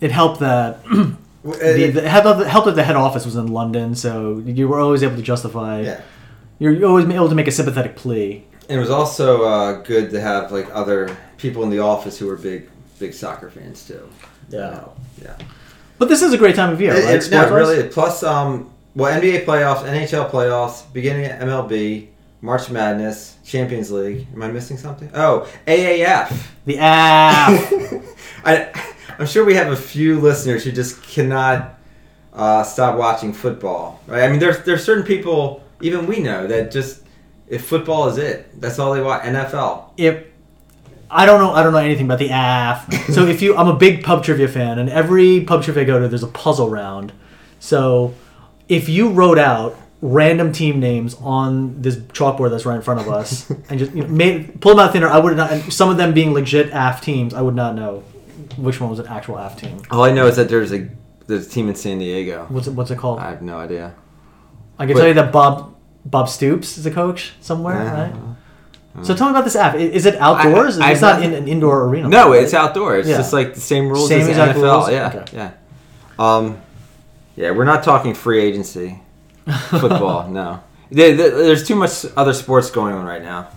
it 0.00 0.10
helped 0.10 0.40
that. 0.40 0.80
The, 1.44 1.50
it- 1.84 1.92
the, 1.94 2.04
it 2.04 2.08
helped 2.08 2.38
that- 2.40 2.48
helped 2.48 2.66
that 2.66 2.74
the 2.76 2.82
head 2.82 2.96
office 2.96 3.24
was 3.24 3.36
in 3.36 3.46
London, 3.48 3.94
so 3.94 4.38
you 4.44 4.68
were 4.68 4.80
always 4.80 5.02
able 5.02 5.16
to 5.16 5.22
justify. 5.22 5.80
yeah. 5.82 6.00
You're 6.60 6.84
always 6.86 7.06
able 7.08 7.28
to 7.28 7.34
make 7.36 7.46
a 7.46 7.52
sympathetic 7.52 7.94
plea. 7.94 8.44
And 8.68 8.76
it 8.76 8.80
was 8.80 8.90
also 8.90 9.44
uh, 9.44 9.80
good 9.82 10.10
to 10.10 10.20
have 10.20 10.50
like 10.50 10.68
other 10.74 11.16
people 11.36 11.62
in 11.62 11.70
the 11.70 11.78
office 11.78 12.18
who 12.18 12.26
were 12.26 12.36
big 12.36 12.68
big 12.98 13.14
soccer 13.14 13.48
fans 13.48 13.86
too. 13.86 14.08
You 14.50 14.58
know? 14.58 14.92
yeah. 15.22 15.36
But 15.98 16.08
this 16.08 16.20
is 16.22 16.32
a 16.32 16.38
great 16.38 16.56
time 16.56 16.72
of 16.72 16.80
year, 16.80 16.94
It- 16.94 17.04
right? 17.04 17.14
it- 17.24 17.30
no, 17.30 17.48
really. 17.54 17.88
Plus, 17.88 18.22
um, 18.24 18.72
well, 18.96 19.12
NBA 19.20 19.44
playoffs, 19.44 19.84
NHL 19.84 20.28
playoffs, 20.30 20.92
beginning 20.92 21.26
of 21.30 21.38
MLB, 21.48 22.08
March 22.40 22.68
Madness, 22.70 23.36
Champions 23.44 23.92
League. 23.92 24.26
Am 24.34 24.42
I 24.42 24.48
missing 24.50 24.76
something? 24.76 25.10
Oh, 25.14 25.48
AAF. 25.66 26.32
The 26.66 26.78
app. 26.78 27.72
I, 28.44 28.68
I'm 29.18 29.26
sure 29.26 29.44
we 29.44 29.54
have 29.54 29.72
a 29.72 29.76
few 29.76 30.20
listeners 30.20 30.64
who 30.64 30.72
just 30.72 31.02
cannot 31.02 31.78
uh, 32.32 32.62
stop 32.62 32.96
watching 32.96 33.32
football. 33.32 34.00
Right? 34.06 34.22
I 34.22 34.28
mean, 34.28 34.38
there's 34.38 34.64
there's 34.64 34.84
certain 34.84 35.04
people, 35.04 35.64
even 35.80 36.06
we 36.06 36.20
know, 36.20 36.46
that 36.46 36.70
just 36.70 37.02
if 37.48 37.66
football 37.66 38.08
is 38.08 38.18
it, 38.18 38.60
that's 38.60 38.78
all 38.78 38.94
they 38.94 39.02
watch. 39.02 39.22
NFL. 39.22 39.90
if 39.96 40.24
I 41.10 41.24
don't 41.26 41.40
know, 41.40 41.52
I 41.52 41.62
don't 41.62 41.72
know 41.72 41.78
anything 41.78 42.04
about 42.04 42.18
the 42.18 42.28
AF. 42.30 43.08
So 43.14 43.26
if 43.26 43.40
you, 43.40 43.56
I'm 43.56 43.68
a 43.68 43.74
big 43.74 44.04
pub 44.04 44.22
trivia 44.22 44.48
fan, 44.48 44.78
and 44.78 44.90
every 44.90 45.40
pub 45.40 45.62
trivia 45.62 45.82
I 45.82 45.86
go 45.86 45.98
to, 45.98 46.08
there's 46.08 46.22
a 46.22 46.28
puzzle 46.28 46.68
round. 46.68 47.12
So 47.58 48.14
if 48.68 48.88
you 48.88 49.08
wrote 49.08 49.38
out 49.38 49.76
random 50.02 50.52
team 50.52 50.78
names 50.78 51.14
on 51.14 51.80
this 51.80 51.96
chalkboard 51.96 52.50
that's 52.50 52.66
right 52.66 52.76
in 52.76 52.82
front 52.82 53.00
of 53.00 53.08
us, 53.08 53.50
and 53.70 53.78
just 53.78 53.92
you 53.94 54.02
know, 54.02 54.08
made 54.08 54.60
pull 54.60 54.72
them 54.72 54.80
out 54.80 54.92
thinner, 54.92 55.08
I 55.08 55.18
would 55.18 55.36
not. 55.36 55.50
And 55.50 55.72
some 55.72 55.88
of 55.88 55.96
them 55.96 56.12
being 56.12 56.34
legit 56.34 56.68
AF 56.72 57.00
teams, 57.00 57.32
I 57.32 57.40
would 57.40 57.54
not 57.54 57.74
know 57.74 58.04
which 58.58 58.80
one 58.80 58.90
was 58.90 58.98
an 58.98 59.06
actual 59.06 59.36
AF 59.38 59.56
team. 59.60 59.80
All 59.90 60.02
I 60.04 60.10
know 60.12 60.26
is 60.26 60.36
that 60.36 60.48
there's 60.48 60.72
a 60.72 60.88
there's 61.26 61.46
a 61.46 61.50
team 61.50 61.68
in 61.68 61.74
San 61.74 61.98
Diego. 61.98 62.46
What's 62.48 62.66
it, 62.66 62.72
what's 62.72 62.90
it 62.90 62.98
called? 62.98 63.18
I 63.20 63.30
have 63.30 63.42
no 63.42 63.58
idea. 63.58 63.94
I 64.78 64.86
can 64.86 64.94
but- 64.94 65.00
tell 65.00 65.08
you 65.08 65.14
that 65.14 65.32
Bob 65.32 65.74
Bob 66.04 66.28
Stoops 66.28 66.78
is 66.78 66.86
a 66.86 66.90
coach 66.90 67.32
somewhere, 67.40 67.82
Yeah. 67.82 68.02
right? 68.02 68.14
So 69.04 69.14
tell 69.14 69.26
me 69.28 69.30
about 69.32 69.44
this 69.44 69.54
app. 69.54 69.74
I- 69.74 69.78
Is 69.78 70.06
it 70.06 70.16
outdoors? 70.16 70.78
I- 70.78 70.90
it's 70.92 71.02
I've 71.02 71.16
not 71.16 71.22
in 71.22 71.30
not- 71.32 71.42
an 71.42 71.48
indoor 71.48 71.84
arena. 71.86 72.08
No, 72.08 72.30
right? 72.30 72.42
it's 72.42 72.54
outdoor. 72.54 72.96
It's 72.96 73.08
Yeah. 73.08 73.18
just 73.18 73.32
like 73.32 73.54
the 73.54 73.60
same 73.60 73.88
rules 73.88 74.08
Same 74.08 74.20
as 74.20 74.26
the 74.26 74.32
exact 74.32 74.58
NFL. 74.58 74.62
rules? 74.74 74.90
Yeah, 74.90 75.06
Okay. 75.14 75.24
yeah. 75.36 75.50
Um, 76.18 76.56
yeah, 77.36 77.50
we're 77.52 77.64
not 77.64 77.82
talking 77.84 78.14
free 78.14 78.40
agency 78.42 79.00
football. 79.68 80.28
no, 80.28 80.60
There- 80.90 81.14
there- 81.14 81.30
There's 81.30 81.64
too 81.68 81.76
much 81.76 82.06
other 82.16 82.32
sports 82.32 82.70
going 82.70 82.94
on 82.94 83.04
right 83.04 83.22
now. 83.22 83.48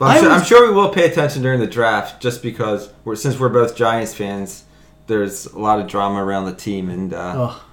But 0.00 0.06
I'm, 0.16 0.20
sure, 0.22 0.30
was- 0.32 0.40
I'm 0.42 0.46
sure 0.48 0.68
we 0.68 0.74
will 0.74 0.88
pay 0.88 1.08
attention 1.08 1.42
during 1.42 1.60
the 1.60 1.66
draft, 1.68 2.20
just 2.20 2.42
because 2.42 2.90
we're 3.04 3.14
since 3.16 3.38
we're 3.38 3.48
both 3.50 3.76
Giants 3.76 4.14
fans. 4.14 4.64
There's 5.06 5.46
a 5.46 5.58
lot 5.58 5.78
of 5.78 5.86
drama 5.86 6.24
around 6.24 6.46
the 6.46 6.54
team, 6.54 6.88
and 6.90 7.12
uh, 7.14 7.32
Oh, 7.36 7.64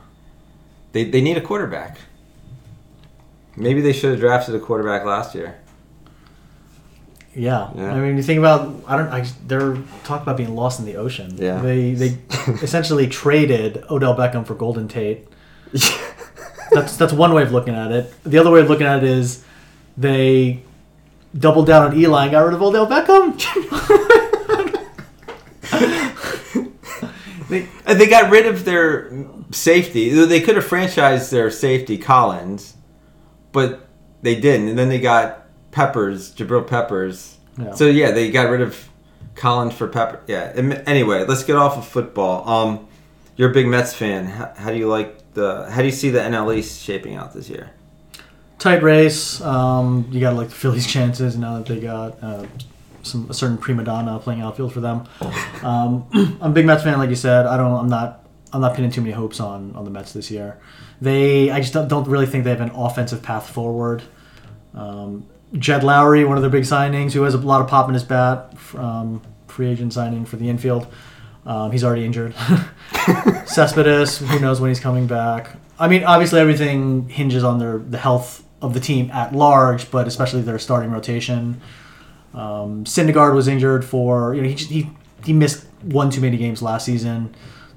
they 0.91 1.05
they 1.05 1.21
need 1.21 1.37
a 1.37 1.41
quarterback. 1.41 1.97
Maybe 3.55 3.81
they 3.81 3.93
should 3.93 4.11
have 4.11 4.19
drafted 4.19 4.53
a 4.55 4.59
quarterback 4.59 5.03
last 5.05 5.33
year. 5.33 5.57
yeah. 7.33 7.69
Yeah. 7.75 7.93
I 7.93 7.99
mean, 7.99 8.17
you 8.17 8.23
think 8.23 8.39
about 8.39 8.73
I 8.87 8.97
don't. 8.97 9.07
I, 9.09 9.25
they're 9.47 9.75
talking 10.03 10.23
about 10.23 10.37
being 10.37 10.55
lost 10.55 10.79
in 10.79 10.85
the 10.85 10.95
ocean. 10.97 11.35
Yeah. 11.37 11.61
They 11.61 11.93
they 11.93 12.17
essentially 12.61 13.07
traded 13.07 13.83
Odell 13.89 14.15
Beckham 14.15 14.45
for 14.45 14.53
Golden 14.55 14.87
Tate. 14.87 15.27
That's 16.71 16.97
that's 16.97 17.13
one 17.13 17.33
way 17.33 17.43
of 17.43 17.53
looking 17.53 17.73
at 17.75 17.91
it. 17.93 18.13
The 18.25 18.37
other 18.39 18.51
way 18.51 18.59
of 18.59 18.69
looking 18.69 18.85
at 18.87 18.97
it 18.97 19.09
is 19.09 19.43
they 19.95 20.61
doubled 21.37 21.67
down 21.67 21.91
on 21.91 21.97
Eli 21.97 22.23
and 22.23 22.31
got 22.31 22.41
rid 22.41 22.53
of 22.53 22.61
Odell 22.61 22.87
Beckham. 22.87 23.37
they, 27.49 27.67
they 27.93 28.07
got 28.07 28.31
rid 28.31 28.45
of 28.47 28.65
their 28.65 29.11
safety. 29.51 30.09
They 30.09 30.41
could 30.41 30.55
have 30.55 30.65
franchised 30.65 31.29
their 31.29 31.49
safety, 31.49 31.97
Collins, 31.97 32.75
but 33.51 33.87
they 34.21 34.39
didn't. 34.39 34.69
And 34.69 34.77
then 34.77 34.89
they 34.89 34.99
got 34.99 35.45
Peppers, 35.71 36.33
Jabril 36.33 36.65
Peppers. 36.65 37.37
Yeah. 37.57 37.73
So 37.73 37.87
yeah, 37.87 38.11
they 38.11 38.31
got 38.31 38.49
rid 38.49 38.61
of 38.61 38.89
Collins 39.35 39.73
for 39.73 39.87
Pepper. 39.87 40.21
Yeah. 40.27 40.51
Anyway, 40.85 41.25
let's 41.25 41.43
get 41.43 41.55
off 41.55 41.77
of 41.77 41.87
football. 41.87 42.47
Um, 42.47 42.87
you're 43.35 43.51
a 43.51 43.53
big 43.53 43.67
Mets 43.67 43.93
fan. 43.93 44.25
How, 44.25 44.53
how 44.55 44.71
do 44.71 44.77
you 44.77 44.87
like 44.87 45.33
the? 45.33 45.69
How 45.69 45.81
do 45.81 45.85
you 45.85 45.91
see 45.91 46.09
the 46.09 46.19
NL 46.19 46.55
East 46.55 46.81
shaping 46.81 47.15
out 47.15 47.33
this 47.33 47.49
year? 47.49 47.71
Tight 48.59 48.81
race. 48.81 49.39
Um, 49.41 50.07
you 50.11 50.19
got 50.19 50.31
to 50.31 50.35
like 50.35 50.49
the 50.49 50.55
Phillies' 50.55 50.87
chances 50.93 51.37
now 51.37 51.57
that 51.57 51.65
they 51.65 51.79
got 51.79 52.21
uh, 52.23 52.45
some 53.03 53.29
a 53.29 53.33
certain 53.33 53.57
prima 53.57 53.83
donna 53.83 54.19
playing 54.19 54.41
outfield 54.41 54.73
for 54.73 54.79
them. 54.81 55.07
Um, 55.63 56.07
I'm 56.41 56.51
a 56.51 56.53
big 56.53 56.65
Mets 56.65 56.83
fan, 56.83 56.97
like 56.97 57.09
you 57.09 57.15
said. 57.15 57.45
I 57.45 57.57
don't. 57.57 57.73
I'm 57.73 57.89
not. 57.89 58.23
I'm 58.53 58.61
not 58.61 58.75
pinning 58.75 58.91
too 58.91 59.01
many 59.01 59.13
hopes 59.13 59.39
on 59.39 59.75
on 59.75 59.83
the 59.83 59.91
Mets 59.91 60.13
this 60.13 60.31
year. 60.31 60.59
They. 61.01 61.51
I 61.51 61.59
just 61.59 61.73
don't, 61.73 61.87
don't 61.87 62.07
really 62.07 62.25
think 62.25 62.43
they 62.43 62.49
have 62.49 62.61
an 62.61 62.71
offensive 62.71 63.21
path 63.21 63.49
forward. 63.49 64.03
Um, 64.73 65.27
Jed 65.53 65.81
Lowrie, 65.81 66.27
one 66.27 66.37
of 66.37 66.41
their 66.41 66.51
big 66.51 66.63
signings, 66.63 67.13
who 67.13 67.23
has 67.23 67.33
a 67.33 67.37
lot 67.37 67.61
of 67.61 67.67
pop 67.67 67.87
in 67.87 67.93
his 67.93 68.03
bat, 68.03 68.53
um, 68.75 69.21
free 69.47 69.67
agent 69.67 69.93
signing 69.93 70.25
for 70.25 70.35
the 70.35 70.49
infield. 70.49 70.87
Um, 71.45 71.71
he's 71.71 71.83
already 71.83 72.05
injured. 72.05 72.35
Cespedes, 73.45 74.17
who 74.17 74.39
knows 74.39 74.59
when 74.59 74.69
he's 74.69 74.81
coming 74.81 75.07
back. 75.07 75.55
I 75.79 75.87
mean, 75.87 76.03
obviously 76.03 76.41
everything 76.41 77.07
hinges 77.07 77.43
on 77.43 77.59
their 77.59 77.77
the 77.77 77.97
health 77.97 78.43
of 78.61 78.73
the 78.73 78.79
team 78.79 79.09
at 79.11 79.33
large, 79.33 79.91
but 79.91 80.07
especially 80.07 80.41
their 80.41 80.59
starting 80.59 80.91
rotation. 80.91 81.61
Um, 82.33 82.83
Syndergaard 82.83 83.33
was 83.33 83.47
injured 83.47 83.85
for 83.85 84.33
you 84.35 84.41
know 84.41 84.47
he, 84.49 84.55
he 84.55 84.89
he 85.23 85.33
missed 85.33 85.65
one 85.81 86.09
too 86.09 86.21
many 86.21 86.37
games 86.37 86.61
last 86.61 86.85
season. 86.85 87.33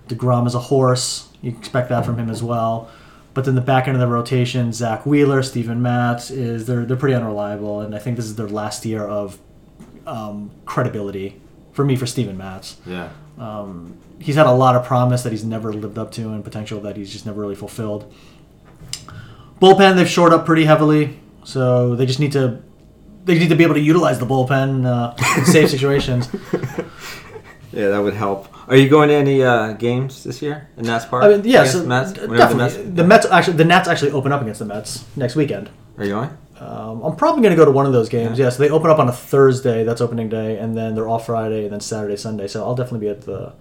Degrom 0.08 0.46
is 0.46 0.54
a 0.54 0.58
horse. 0.60 1.28
You 1.40 1.50
expect 1.50 1.88
that 1.90 2.04
from 2.04 2.18
him 2.18 2.28
as 2.30 2.42
well. 2.42 2.90
But 3.32 3.44
then 3.44 3.54
the 3.54 3.60
back 3.60 3.86
end 3.86 3.96
of 3.96 4.00
the 4.00 4.08
rotation, 4.08 4.72
Zack 4.72 5.06
Wheeler, 5.06 5.42
Steven 5.42 5.80
Matz 5.80 6.30
is 6.30 6.66
they're 6.66 6.84
they're 6.84 6.96
pretty 6.96 7.14
unreliable, 7.14 7.80
and 7.80 7.94
I 7.94 7.98
think 7.98 8.16
this 8.16 8.24
is 8.26 8.36
their 8.36 8.48
last 8.48 8.84
year 8.84 9.04
of 9.04 9.38
um, 10.06 10.50
credibility 10.64 11.40
for 11.72 11.84
me 11.84 11.94
for 11.94 12.04
Steven 12.06 12.36
Matz 12.36 12.78
Yeah. 12.84 13.10
he's 14.18 14.34
had 14.34 14.46
a 14.46 14.52
lot 14.52 14.74
of 14.74 14.84
promise 14.84 15.22
that 15.22 15.30
he's 15.30 15.44
never 15.44 15.72
lived 15.72 15.96
up 15.98 16.10
to 16.12 16.30
and 16.30 16.42
potential 16.42 16.80
that 16.80 16.96
he's 16.96 17.12
just 17.12 17.24
never 17.26 17.40
really 17.40 17.54
fulfilled. 17.54 18.12
Bullpen 19.60 19.96
they've 19.96 20.08
shored 20.08 20.32
up 20.32 20.46
pretty 20.46 20.64
heavily, 20.64 21.18
so 21.44 21.94
they 21.94 22.06
just 22.06 22.20
need 22.20 22.32
to 22.32 22.62
they 23.24 23.38
need 23.38 23.48
to 23.48 23.56
be 23.56 23.64
able 23.64 23.74
to 23.74 23.80
utilize 23.80 24.18
the 24.18 24.26
bullpen 24.26 24.86
uh, 24.86 25.14
in 25.38 25.44
safe 25.44 25.68
situations. 25.76 26.28
Yeah, 27.72 27.88
that 27.90 27.98
would 28.02 28.14
help. 28.14 28.48
Are 28.68 28.76
you 28.76 28.88
going 28.88 29.08
to 29.10 29.14
any 29.14 29.42
uh, 29.44 29.74
games 29.74 30.24
this 30.24 30.42
year 30.42 30.68
in 30.76 30.86
Nats 30.86 31.04
Park? 31.04 31.22
I 31.24 31.28
mean, 31.28 31.42
yeah, 31.44 31.64
so 31.64 31.84
Mets? 31.84 32.12
definitely. 32.12 32.38
The 32.38 32.54
Mets? 32.56 32.76
The 32.76 33.04
Mets 33.04 33.26
actually 33.26 33.56
the 33.58 33.64
Nats 33.64 33.88
actually 33.88 34.10
open 34.12 34.32
up 34.32 34.40
against 34.42 34.58
the 34.60 34.64
Mets 34.64 35.04
next 35.16 35.36
weekend. 35.36 35.70
Are 35.98 36.04
you 36.04 36.10
going? 36.10 36.30
Um, 36.58 37.02
I'm 37.02 37.16
probably 37.16 37.42
going 37.42 37.52
to 37.52 37.56
go 37.56 37.64
to 37.64 37.70
one 37.70 37.86
of 37.86 37.92
those 37.92 38.08
games. 38.08 38.38
Yeah. 38.38 38.46
Yeah. 38.46 38.50
so 38.50 38.62
they 38.62 38.70
open 38.70 38.90
up 38.90 38.98
on 38.98 39.08
a 39.08 39.12
Thursday. 39.12 39.84
That's 39.84 40.00
opening 40.00 40.28
day, 40.28 40.58
and 40.58 40.76
then 40.76 40.94
they're 40.94 41.08
off 41.08 41.26
Friday, 41.26 41.64
and 41.64 41.72
then 41.72 41.80
Saturday, 41.80 42.16
Sunday. 42.16 42.48
So 42.48 42.64
I'll 42.64 42.74
definitely 42.74 43.06
be 43.06 43.08
at 43.10 43.22
the 43.22 43.52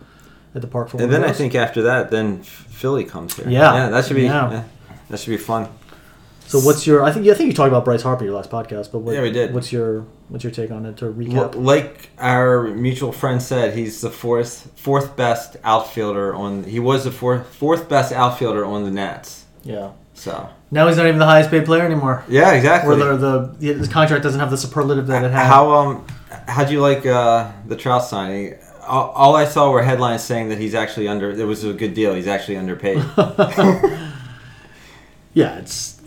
at 0.56 0.62
the 0.62 0.68
park 0.68 0.90
for 0.90 0.98
one 0.98 1.04
And 1.06 1.14
of 1.14 1.22
then 1.22 1.30
I 1.30 1.34
think 1.34 1.54
after 1.56 1.84
that, 1.84 2.10
then 2.10 2.42
Philly 2.42 3.04
comes 3.06 3.36
here. 3.36 3.48
Yeah. 3.50 3.74
yeah, 3.74 3.90
that 3.90 4.06
should 4.06 4.16
be 4.16 4.24
Yeah. 4.24 4.52
yeah, 4.52 4.64
that 5.10 5.20
should 5.20 5.30
be 5.32 5.38
fun. 5.38 5.70
So 6.50 6.60
what's 6.60 6.88
your? 6.88 7.04
I 7.04 7.12
think 7.12 7.28
I 7.28 7.34
think 7.36 7.48
you 7.48 7.54
talked 7.54 7.68
about 7.68 7.86
Bryce 7.86 8.02
Harper 8.02 8.24
your 8.26 8.34
last 8.34 8.50
podcast, 8.50 8.92
but 8.92 9.00
what, 9.00 9.14
Yeah, 9.14 9.22
we 9.22 9.32
did. 9.32 9.54
What's 9.54 9.72
your 9.72 10.06
what's 10.30 10.44
your 10.44 10.52
take 10.52 10.72
on 10.72 10.86
it 10.88 10.98
to 10.98 11.06
Well, 11.12 11.50
recap? 11.52 11.64
like 11.64 12.10
our 12.18 12.64
mutual 12.70 13.12
friend 13.12 13.40
said, 13.42 13.76
he's 13.78 14.02
the 14.02 14.10
fourth 14.10 14.72
fourth 14.76 15.16
best 15.16 15.58
outfielder 15.64 16.34
on. 16.34 16.64
He 16.64 16.80
was 16.80 17.04
the 17.04 17.12
fourth 17.12 17.46
fourth 17.56 17.88
best 17.88 18.12
outfielder 18.12 18.66
on 18.66 18.84
the 18.84 18.92
Nats. 18.92 19.46
yeah. 19.64 19.92
So 20.16 20.50
Now 20.72 20.88
he's 20.88 20.98
not 20.98 21.06
even 21.06 21.20
the 21.20 21.26
highest 21.26 21.50
paid 21.52 21.66
player 21.66 21.84
anymore. 21.86 22.26
yeah, 22.28 22.52
exactly. 22.54 22.94
Or 23.00 23.16
the, 23.16 23.56
the 23.60 23.74
his 23.74 23.88
contract 23.88 24.24
doesn't 24.24 24.40
have 24.40 24.50
the 24.50 24.58
superlative 24.58 25.06
that 25.08 25.24
it 25.24 25.32
had. 25.32 25.46
How 25.46 25.72
um 25.72 26.06
how 26.48 26.64
do 26.66 26.74
you 26.74 26.82
like 26.82 27.06
uh, 27.06 27.52
the 27.68 27.76
Trout 27.76 28.04
signing? 28.04 28.56
All, 28.88 29.10
all 29.12 29.36
I 29.36 29.46
saw 29.46 29.70
were 29.72 29.84
headlines 29.84 30.24
saying 30.24 30.50
that 30.50 30.58
he's 30.58 30.74
actually 30.76 31.08
under. 31.08 31.30
It 31.30 31.46
was 31.46 31.64
a 31.64 31.74
good 31.74 31.94
deal. 31.94 32.14
He's 32.16 32.28
actually 32.28 32.58
underpaid. 32.58 32.98
yeah, 35.34 35.58
it's. 35.60 35.99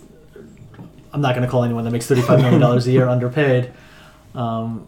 I'm 1.13 1.21
not 1.21 1.35
going 1.35 1.45
to 1.45 1.51
call 1.51 1.63
anyone 1.63 1.83
that 1.85 1.91
makes 1.91 2.07
35 2.07 2.41
million 2.41 2.59
dollars 2.59 2.87
a 2.87 2.91
year 2.91 3.07
underpaid. 3.07 3.71
Um, 4.33 4.87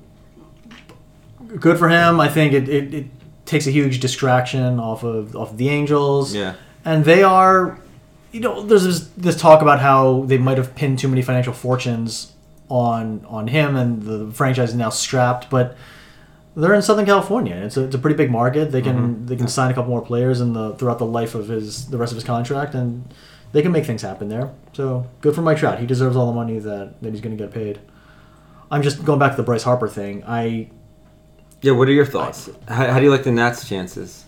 good 1.60 1.78
for 1.78 1.88
him. 1.90 2.20
I 2.20 2.28
think 2.30 2.54
it, 2.54 2.68
it, 2.68 2.94
it 2.94 3.06
takes 3.46 3.68
a 3.68 3.72
huge 3.72 4.00
distraction 4.00 4.80
off 4.80 5.04
of 5.04 5.36
off 5.36 5.52
of 5.52 5.58
the 5.58 5.70
Angels. 5.70 6.34
yeah, 6.34 6.56
and 6.84 7.06
they 7.06 7.24
are 7.24 7.80
you 8.32 8.40
know 8.42 8.62
there's 8.62 8.84
this, 8.84 9.08
this 9.16 9.40
talk 9.40 9.62
about 9.62 9.80
how 9.80 10.24
they 10.26 10.38
might 10.38 10.58
have 10.58 10.76
pinned 10.76 11.00
too 11.00 11.08
many 11.08 11.22
financial 11.22 11.54
fortunes 11.54 12.34
on 12.70 13.24
on 13.30 13.48
him 13.48 13.76
and 13.76 14.02
the 14.04 14.32
franchise 14.32 14.70
is 14.70 14.76
now 14.76 14.90
strapped 14.90 15.50
but 15.52 15.78
they're 16.56 16.74
in 16.74 16.82
southern 16.82 17.06
california 17.06 17.56
it's 17.56 17.78
a, 17.78 17.84
it's 17.84 17.96
a 17.96 18.00
pretty 18.00 18.18
big 18.18 18.32
market 18.32 18.72
they 18.72 18.82
can 18.82 19.26
they 19.28 19.36
can 19.36 19.48
sign 19.48 19.70
a 19.70 19.74
couple 19.74 19.92
more 19.92 20.02
players 20.02 20.42
in 20.42 20.54
the 20.54 20.74
throughout 20.76 20.98
the 20.98 21.06
life 21.06 21.36
of 21.36 21.48
his 21.48 21.88
the 21.90 21.98
rest 21.98 22.12
of 22.12 22.16
his 22.16 22.24
contract 22.26 22.74
and 22.74 23.06
they 23.56 23.62
can 23.62 23.72
make 23.72 23.86
things 23.86 24.02
happen 24.02 24.28
there 24.30 24.52
so 24.74 25.08
good 25.22 25.34
for 25.34 25.42
mike 25.42 25.58
trout 25.58 25.80
he 25.80 25.86
deserves 25.86 26.16
all 26.16 26.28
the 26.28 26.34
money 26.34 26.60
that, 26.60 27.02
that 27.02 27.12
he's 27.12 27.22
going 27.22 27.36
to 27.36 27.42
get 27.42 27.54
paid 27.54 27.80
i'm 28.70 28.82
just 28.82 29.04
going 29.04 29.18
back 29.18 29.32
to 29.32 29.38
the 29.38 29.44
bryce 29.44 29.64
harper 29.64 29.88
thing 29.88 30.24
i 30.28 30.70
yeah. 31.66 31.72
What 31.72 31.88
are 31.88 31.94
your 31.94 32.06
thoughts? 32.06 32.48
How, 32.68 32.92
how 32.92 33.00
do 33.00 33.06
you 33.06 33.12
like 33.12 33.24
the 33.24 33.32
Nats' 33.32 33.68
chances? 33.68 34.24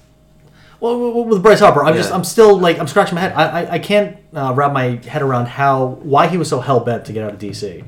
Well, 0.79 1.23
with 1.23 1.41
Bryce 1.43 1.59
Harper, 1.59 1.83
I'm 1.83 1.95
just 1.95 2.11
I'm 2.11 2.23
still 2.23 2.57
like 2.57 2.79
I'm 2.79 2.87
scratching 2.87 3.15
my 3.15 3.21
head. 3.21 3.33
I 3.33 3.61
I, 3.61 3.71
I 3.73 3.79
can't 3.79 4.17
uh, 4.33 4.53
wrap 4.55 4.73
my 4.73 4.99
head 5.05 5.21
around 5.21 5.47
how 5.47 5.99
why 6.01 6.27
he 6.27 6.37
was 6.37 6.49
so 6.49 6.59
hell 6.61 6.79
bent 6.79 7.05
to 7.05 7.13
get 7.13 7.23
out 7.23 7.33
of 7.33 7.39
DC. 7.39 7.83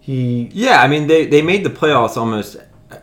He 0.00 0.50
Yeah, 0.52 0.82
I 0.82 0.88
mean 0.88 1.06
they, 1.06 1.26
they 1.26 1.42
made 1.42 1.64
the 1.64 1.70
playoffs 1.70 2.16
almost. 2.16 2.56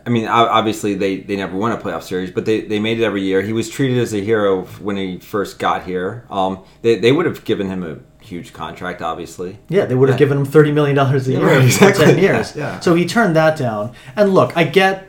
I 0.06 0.08
mean, 0.08 0.26
obviously 0.28 0.94
they, 0.94 1.16
they 1.18 1.34
never 1.36 1.56
won 1.56 1.72
a 1.72 1.76
playoff 1.76 2.04
series, 2.04 2.30
but 2.30 2.44
they, 2.46 2.60
they 2.60 2.78
made 2.78 3.00
it 3.00 3.04
every 3.04 3.22
year. 3.22 3.42
He 3.42 3.52
was 3.52 3.68
treated 3.68 3.98
as 3.98 4.14
a 4.14 4.20
hero 4.20 4.62
when 4.80 4.96
he 4.96 5.18
first 5.18 5.58
got 5.58 5.82
here. 5.84 6.24
Um, 6.30 6.64
they, 6.82 6.96
they 6.98 7.10
would 7.10 7.26
have 7.26 7.44
given 7.44 7.66
him 7.68 7.82
a 7.82 7.98
huge 8.24 8.52
contract, 8.52 9.02
obviously. 9.02 9.58
yeah 9.68 9.84
they 9.84 9.94
would 9.96 10.08
have 10.08 10.14
Yeah. 10.16 10.26
given 10.26 10.38
him 10.38 10.44
thirty 10.44 10.70
million 10.72 10.94
dollars 10.96 11.26
a 11.28 11.32
Yeah, 11.32 11.60
year 11.60 11.70
for 11.70 11.90
ten 12.04 12.18
years. 12.18 12.54
Yeah, 12.56 12.74
yeah. 12.74 12.80
So 12.80 12.94
he 12.94 13.04
turned 13.04 13.34
that 13.36 13.58
down. 13.58 13.92
And 14.14 14.32
look, 14.32 14.56
I 14.56 14.64
get. 14.64 15.08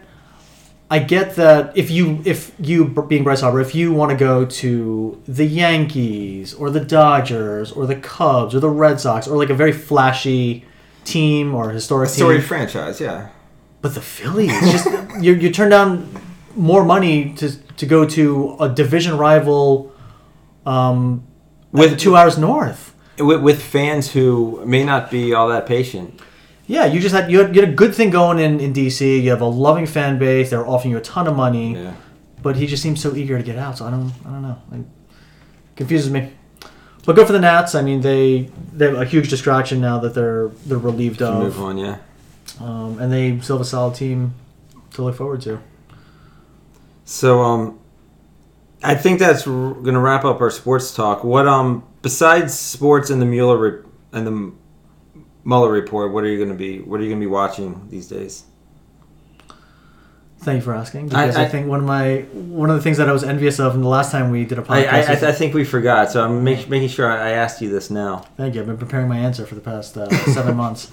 I 0.90 1.00
get 1.00 1.36
that 1.36 1.76
if 1.78 1.92
you 1.92 2.22
if 2.24 2.54
you 2.60 2.86
being 3.10 3.26
Bryce 3.26 3.42
Harper, 3.42 3.60
if 3.60 3.76
you 3.76 3.92
want 3.92 4.12
to 4.12 4.16
go 4.18 4.46
to 4.46 5.22
the 5.28 5.44
Yankees 5.46 6.54
or 6.54 6.70
the 6.70 6.80
Dodgers 6.80 7.74
or 7.74 7.86
the 7.86 7.96
Cubs 7.98 8.56
or 8.56 8.62
the 8.62 8.70
Red 8.70 9.00
Sox 9.02 9.28
or 9.28 9.36
like 9.38 9.50
a 9.50 9.54
very 9.54 9.74
flashy 9.74 10.64
team 11.04 11.54
or 11.54 11.72
historic 11.72 12.10
team, 12.10 12.16
Storied 12.16 12.44
franchise, 12.46 13.02
yeah. 13.02 13.30
But 13.88 13.94
the 13.96 14.02
Phillies, 14.02 14.52
just 14.72 14.86
you 15.22 15.34
you 15.34 15.50
turn 15.50 15.70
down 15.70 16.10
more 16.58 16.84
money 16.84 17.34
to 17.36 17.48
to 17.78 17.86
go 17.86 18.04
to 18.06 18.58
a 18.60 18.68
division 18.68 19.18
rival, 19.18 19.94
um, 20.66 21.24
With- 21.72 21.98
two 21.98 22.18
hours 22.18 22.38
north. 22.38 22.94
With, 23.18 23.42
with 23.42 23.62
fans 23.64 24.12
who 24.12 24.62
may 24.66 24.84
not 24.84 25.10
be 25.10 25.34
all 25.34 25.48
that 25.48 25.66
patient. 25.66 26.20
Yeah, 26.68 26.86
you 26.86 27.00
just 27.00 27.16
had 27.16 27.32
you 27.32 27.40
had, 27.40 27.56
you 27.56 27.62
had 27.62 27.70
a 27.70 27.74
good 27.76 27.96
thing 27.96 28.10
going 28.10 28.40
in 28.40 28.60
in 28.60 28.74
DC. 28.74 29.00
You 29.24 29.30
have 29.30 29.40
a 29.42 29.46
loving 29.68 29.86
fan 29.88 30.20
base. 30.20 30.50
They're 30.50 30.68
offering 30.68 30.92
you 30.92 30.98
a 30.98 31.02
ton 31.02 31.26
of 31.28 31.36
money, 31.38 31.74
Yeah. 31.76 31.94
but 32.44 32.58
he 32.58 32.68
just 32.68 32.84
seems 32.84 33.00
so 33.02 33.16
eager 33.16 33.38
to 33.38 33.44
get 33.44 33.58
out. 33.58 33.78
So 33.78 33.86
I 33.88 33.92
don't 33.92 34.12
I 34.26 34.30
don't 34.34 34.42
know. 34.42 34.58
It 34.74 34.86
confuses 35.78 36.12
me. 36.12 36.22
But 37.06 37.16
good 37.16 37.26
for 37.26 37.32
the 37.34 37.40
Nats. 37.40 37.74
I 37.74 37.82
mean, 37.82 38.02
they 38.02 38.50
they 38.74 38.86
have 38.90 39.00
a 39.02 39.06
huge 39.06 39.30
distraction 39.30 39.80
now 39.80 39.98
that 40.00 40.14
they're 40.14 40.50
they're 40.68 40.78
relieved 40.92 41.20
To 41.20 41.28
of, 41.30 41.40
move 41.40 41.62
on, 41.62 41.78
yeah. 41.78 41.98
Um, 42.60 43.00
and 43.00 43.12
they 43.12 43.40
still 43.40 43.58
have 43.58 43.66
a 43.66 43.70
solid 43.70 43.96
team 43.96 44.34
to 44.94 45.04
look 45.04 45.16
forward 45.16 45.42
to. 45.42 45.60
So 47.06 47.42
um, 47.42 47.80
I 48.84 48.96
think 48.96 49.20
that's 49.20 49.48
r- 49.48 49.74
gonna 49.74 50.00
wrap 50.00 50.26
up 50.26 50.42
our 50.42 50.50
sports 50.50 50.94
talk. 50.94 51.24
What 51.24 51.48
um 51.48 51.84
besides 52.02 52.58
sports 52.58 53.10
and 53.10 53.22
the 53.22 53.26
Mueller 53.26 53.58
re- 53.58 53.84
and 54.12 54.28
the 54.28 54.52
Mueller 55.48 55.72
report. 55.72 56.12
What 56.12 56.26
are 56.26 56.28
you 56.28 56.38
going 56.38 56.50
to 56.50 56.56
be? 56.56 56.82
What 56.82 57.00
are 57.00 57.04
you 57.04 57.10
going 57.10 57.22
to 57.22 57.26
be 57.26 57.32
watching 57.32 57.88
these 57.90 58.08
days? 58.08 58.44
Thank 60.40 60.58
you 60.58 60.62
for 60.62 60.76
asking. 60.76 61.08
Because 61.08 61.38
I, 61.38 61.42
I- 61.42 61.46
I, 61.46 61.48
think 61.48 61.68
one 61.68 61.80
of 61.80 61.86
my 61.86 62.20
one 62.34 62.70
of 62.70 62.76
the 62.76 62.82
things 62.82 62.98
that 62.98 63.08
I 63.08 63.14
was 63.14 63.24
envious 63.24 63.58
of 63.60 63.74
in 63.74 63.82
the 63.82 63.88
last 63.88 64.12
time 64.12 64.30
we 64.30 64.44
did 64.44 64.60
a 64.60 64.62
podcast. 64.62 65.24
I, 65.24 65.26
I, 65.26 65.30
I 65.30 65.32
think 65.32 65.54
we 65.54 65.64
forgot, 65.64 66.12
so 66.12 66.24
I'm 66.24 66.44
make, 66.44 66.68
making 66.70 66.90
sure 66.90 67.10
I 67.10 67.32
asked 67.32 67.62
you 67.62 67.70
this 67.70 67.90
now. 67.90 68.26
Thank 68.36 68.56
you. 68.56 68.62
I've 68.62 68.68
been 68.68 68.78
preparing 68.78 69.08
my 69.08 69.18
answer 69.18 69.46
for 69.46 69.56
the 69.56 69.62
past 69.62 69.98
uh, 69.98 70.10
seven 70.34 70.56
months. 70.64 70.92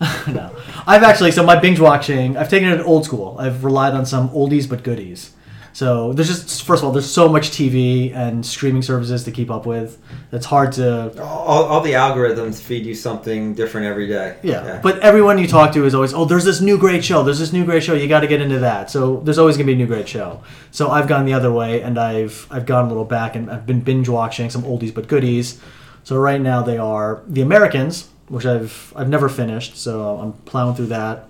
no, 0.28 0.54
I've 0.86 1.02
actually 1.02 1.32
so 1.32 1.42
my 1.42 1.58
binge 1.58 1.80
watching. 1.80 2.36
I've 2.36 2.48
taken 2.48 2.68
it 2.68 2.80
old 2.80 3.04
school. 3.04 3.36
I've 3.38 3.64
relied 3.64 3.94
on 3.94 4.06
some 4.06 4.30
oldies 4.30 4.68
but 4.68 4.82
goodies. 4.82 5.32
So 5.72 6.12
there's 6.12 6.26
just 6.26 6.64
first 6.64 6.82
of 6.82 6.86
all, 6.86 6.92
there's 6.92 7.08
so 7.08 7.28
much 7.28 7.50
TV 7.50 8.12
and 8.12 8.44
streaming 8.44 8.82
services 8.82 9.22
to 9.24 9.30
keep 9.30 9.48
up 9.48 9.64
with. 9.64 9.98
It's 10.32 10.46
hard 10.46 10.72
to 10.72 11.22
All, 11.22 11.64
all 11.64 11.80
the 11.80 11.92
algorithms 11.92 12.60
feed 12.60 12.84
you 12.84 12.94
something 12.96 13.54
different 13.54 13.86
every 13.86 14.08
day. 14.08 14.38
yeah. 14.42 14.80
But 14.82 14.98
everyone 15.00 15.38
you 15.38 15.46
talk 15.46 15.72
to 15.74 15.84
is 15.84 15.94
always, 15.94 16.12
oh, 16.14 16.24
there's 16.24 16.44
this 16.44 16.60
new 16.60 16.78
great 16.78 17.04
show. 17.04 17.22
There's 17.22 17.38
this 17.38 17.52
new 17.52 17.64
great 17.64 17.84
show. 17.84 17.94
You 17.94 18.08
got 18.08 18.20
to 18.20 18.26
get 18.26 18.40
into 18.40 18.58
that. 18.58 18.90
So 18.90 19.20
there's 19.20 19.38
always 19.38 19.56
gonna 19.56 19.66
be 19.66 19.74
a 19.74 19.76
new 19.76 19.86
great 19.86 20.08
show. 20.08 20.42
So 20.72 20.90
I've 20.90 21.06
gone 21.06 21.26
the 21.26 21.34
other 21.34 21.52
way, 21.52 21.82
and 21.82 21.96
I've 21.96 22.46
I've 22.50 22.66
gone 22.66 22.86
a 22.86 22.88
little 22.88 23.04
back, 23.04 23.36
and 23.36 23.48
I've 23.48 23.66
been 23.66 23.80
binge 23.80 24.08
watching 24.08 24.50
some 24.50 24.62
oldies 24.62 24.92
but 24.92 25.06
goodies. 25.06 25.60
So 26.02 26.16
right 26.16 26.40
now 26.40 26.62
they 26.62 26.78
are 26.78 27.22
The 27.28 27.42
Americans, 27.42 28.08
which 28.28 28.46
I've 28.46 28.92
I've 28.96 29.08
never 29.08 29.28
finished. 29.28 29.76
So 29.76 30.18
I'm 30.18 30.32
plowing 30.44 30.74
through 30.76 30.86
that. 30.86 31.28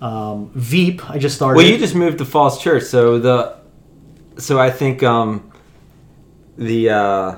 Um, 0.00 0.50
Veep, 0.54 1.08
I 1.10 1.18
just 1.18 1.36
started. 1.36 1.58
well, 1.58 1.66
you 1.66 1.76
just 1.78 1.94
moved 1.94 2.18
to 2.18 2.24
Falls 2.24 2.62
Church, 2.62 2.84
so 2.84 3.18
the 3.18 3.56
so 4.38 4.58
I 4.58 4.70
think 4.70 5.02
um, 5.02 5.52
the, 6.56 6.88
uh, 6.90 7.36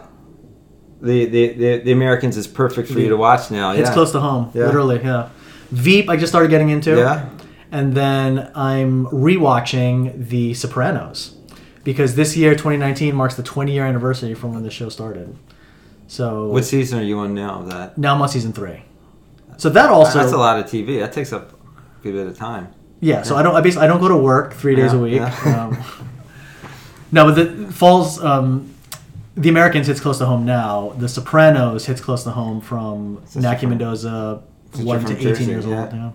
the 1.01 1.25
the 1.27 1.49
the 1.55 1.79
the 1.79 1.93
Americans 1.93 2.37
is 2.37 2.47
perfect 2.47 2.89
for 2.91 3.01
you 3.01 3.09
to 3.09 3.17
watch 3.17 3.51
now. 3.51 3.73
it's 3.73 3.89
yeah. 3.89 3.93
close 3.95 4.13
to 4.13 4.21
home, 4.21 4.51
Yeah. 4.55 4.67
literally. 4.67 5.01
Yeah. 5.03 5.31
Veep, 5.71 6.09
I 6.09 6.17
just 6.17 6.31
started 6.31 6.51
getting 6.51 6.69
into. 6.69 6.97
Yeah. 6.97 7.29
And 7.73 7.95
then 7.95 8.51
I'm 8.55 9.07
rewatching 9.07 10.29
The 10.29 10.53
Sopranos 10.53 11.35
because 11.85 12.15
this 12.15 12.37
year, 12.37 12.53
2019, 12.53 13.15
marks 13.17 13.35
the 13.37 13.43
20 13.43 13.73
year 13.73 13.87
anniversary 13.87 14.35
from 14.35 14.53
when 14.53 14.63
the 14.63 14.71
show 14.71 14.91
started. 14.91 15.35
So 16.07 16.49
What 16.49 16.67
season 16.67 16.99
are 16.99 17.03
you 17.03 17.19
on 17.21 17.35
now 17.35 17.61
of 17.61 17.71
that? 17.71 17.97
now 17.97 18.15
I'm 18.15 18.21
on 18.21 18.29
season 18.29 18.53
three. 18.53 18.83
So 19.57 19.69
that 19.71 19.91
also 19.91 20.19
That's 20.19 20.33
a 20.33 20.37
lot 20.37 20.59
of 20.59 20.67
TV. 20.67 20.99
That 21.01 21.13
takes 21.13 21.33
up 21.33 21.53
a 21.53 22.03
good 22.03 22.13
bit 22.15 22.27
of 22.27 22.37
time. 22.37 22.73
yeah. 23.01 23.23
So 23.23 23.37
I 23.37 23.43
don't 23.43 23.55
I 23.55 23.61
basically 23.61 23.85
I 23.85 23.89
don't 23.89 24.01
go 24.01 24.09
to 24.09 24.17
work 24.17 24.55
three 24.55 24.75
days 24.75 24.93
Yeah, 24.93 24.99
a 24.99 25.03
week. 25.03 25.15
yeah. 25.15 25.65
Um, 25.65 25.79
no, 27.13 27.25
but 27.27 27.35
the 27.35 27.73
falls. 27.73 28.23
Um, 28.23 28.69
the 29.35 29.49
Americans 29.49 29.87
hits 29.87 29.99
close 30.01 30.19
to 30.19 30.27
home 30.27 30.45
now. 30.45 30.95
The 30.99 31.09
Sopranos 31.09 31.87
hits 31.87 32.03
close 32.03 32.23
to 32.25 32.31
home 32.33 32.61
from 32.61 33.23
Since 33.25 33.43
Naki 33.43 33.61
from- 33.61 33.71
Mendoza, 33.71 34.43
one 34.77 35.03
to 35.07 35.13
18 35.13 35.23
Jersey, 35.23 35.45
years 35.47 35.65
old. 35.65 35.75
Yeah. 35.75 36.11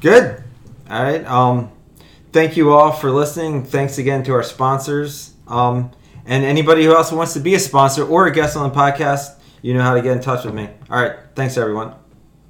Good. 0.00 0.42
All 0.90 1.02
right. 1.02 1.24
Um, 1.26 1.70
thank 2.32 2.56
you 2.56 2.72
all 2.72 2.90
for 2.92 3.10
listening. 3.10 3.64
Thanks 3.64 3.98
again 3.98 4.24
to 4.24 4.32
our 4.32 4.42
sponsors. 4.42 5.34
Um, 5.46 5.90
and 6.24 6.44
anybody 6.44 6.84
who 6.84 6.94
else 6.94 7.12
wants 7.12 7.34
to 7.34 7.40
be 7.40 7.54
a 7.54 7.58
sponsor 7.58 8.04
or 8.06 8.26
a 8.26 8.32
guest 8.32 8.56
on 8.56 8.70
the 8.70 8.74
podcast, 8.74 9.34
you 9.60 9.74
know 9.74 9.82
how 9.82 9.94
to 9.94 10.00
get 10.02 10.12
in 10.16 10.22
touch 10.22 10.44
with 10.44 10.54
me. 10.54 10.68
All 10.90 11.00
right. 11.02 11.16
Thanks, 11.34 11.56
everyone. 11.56 12.01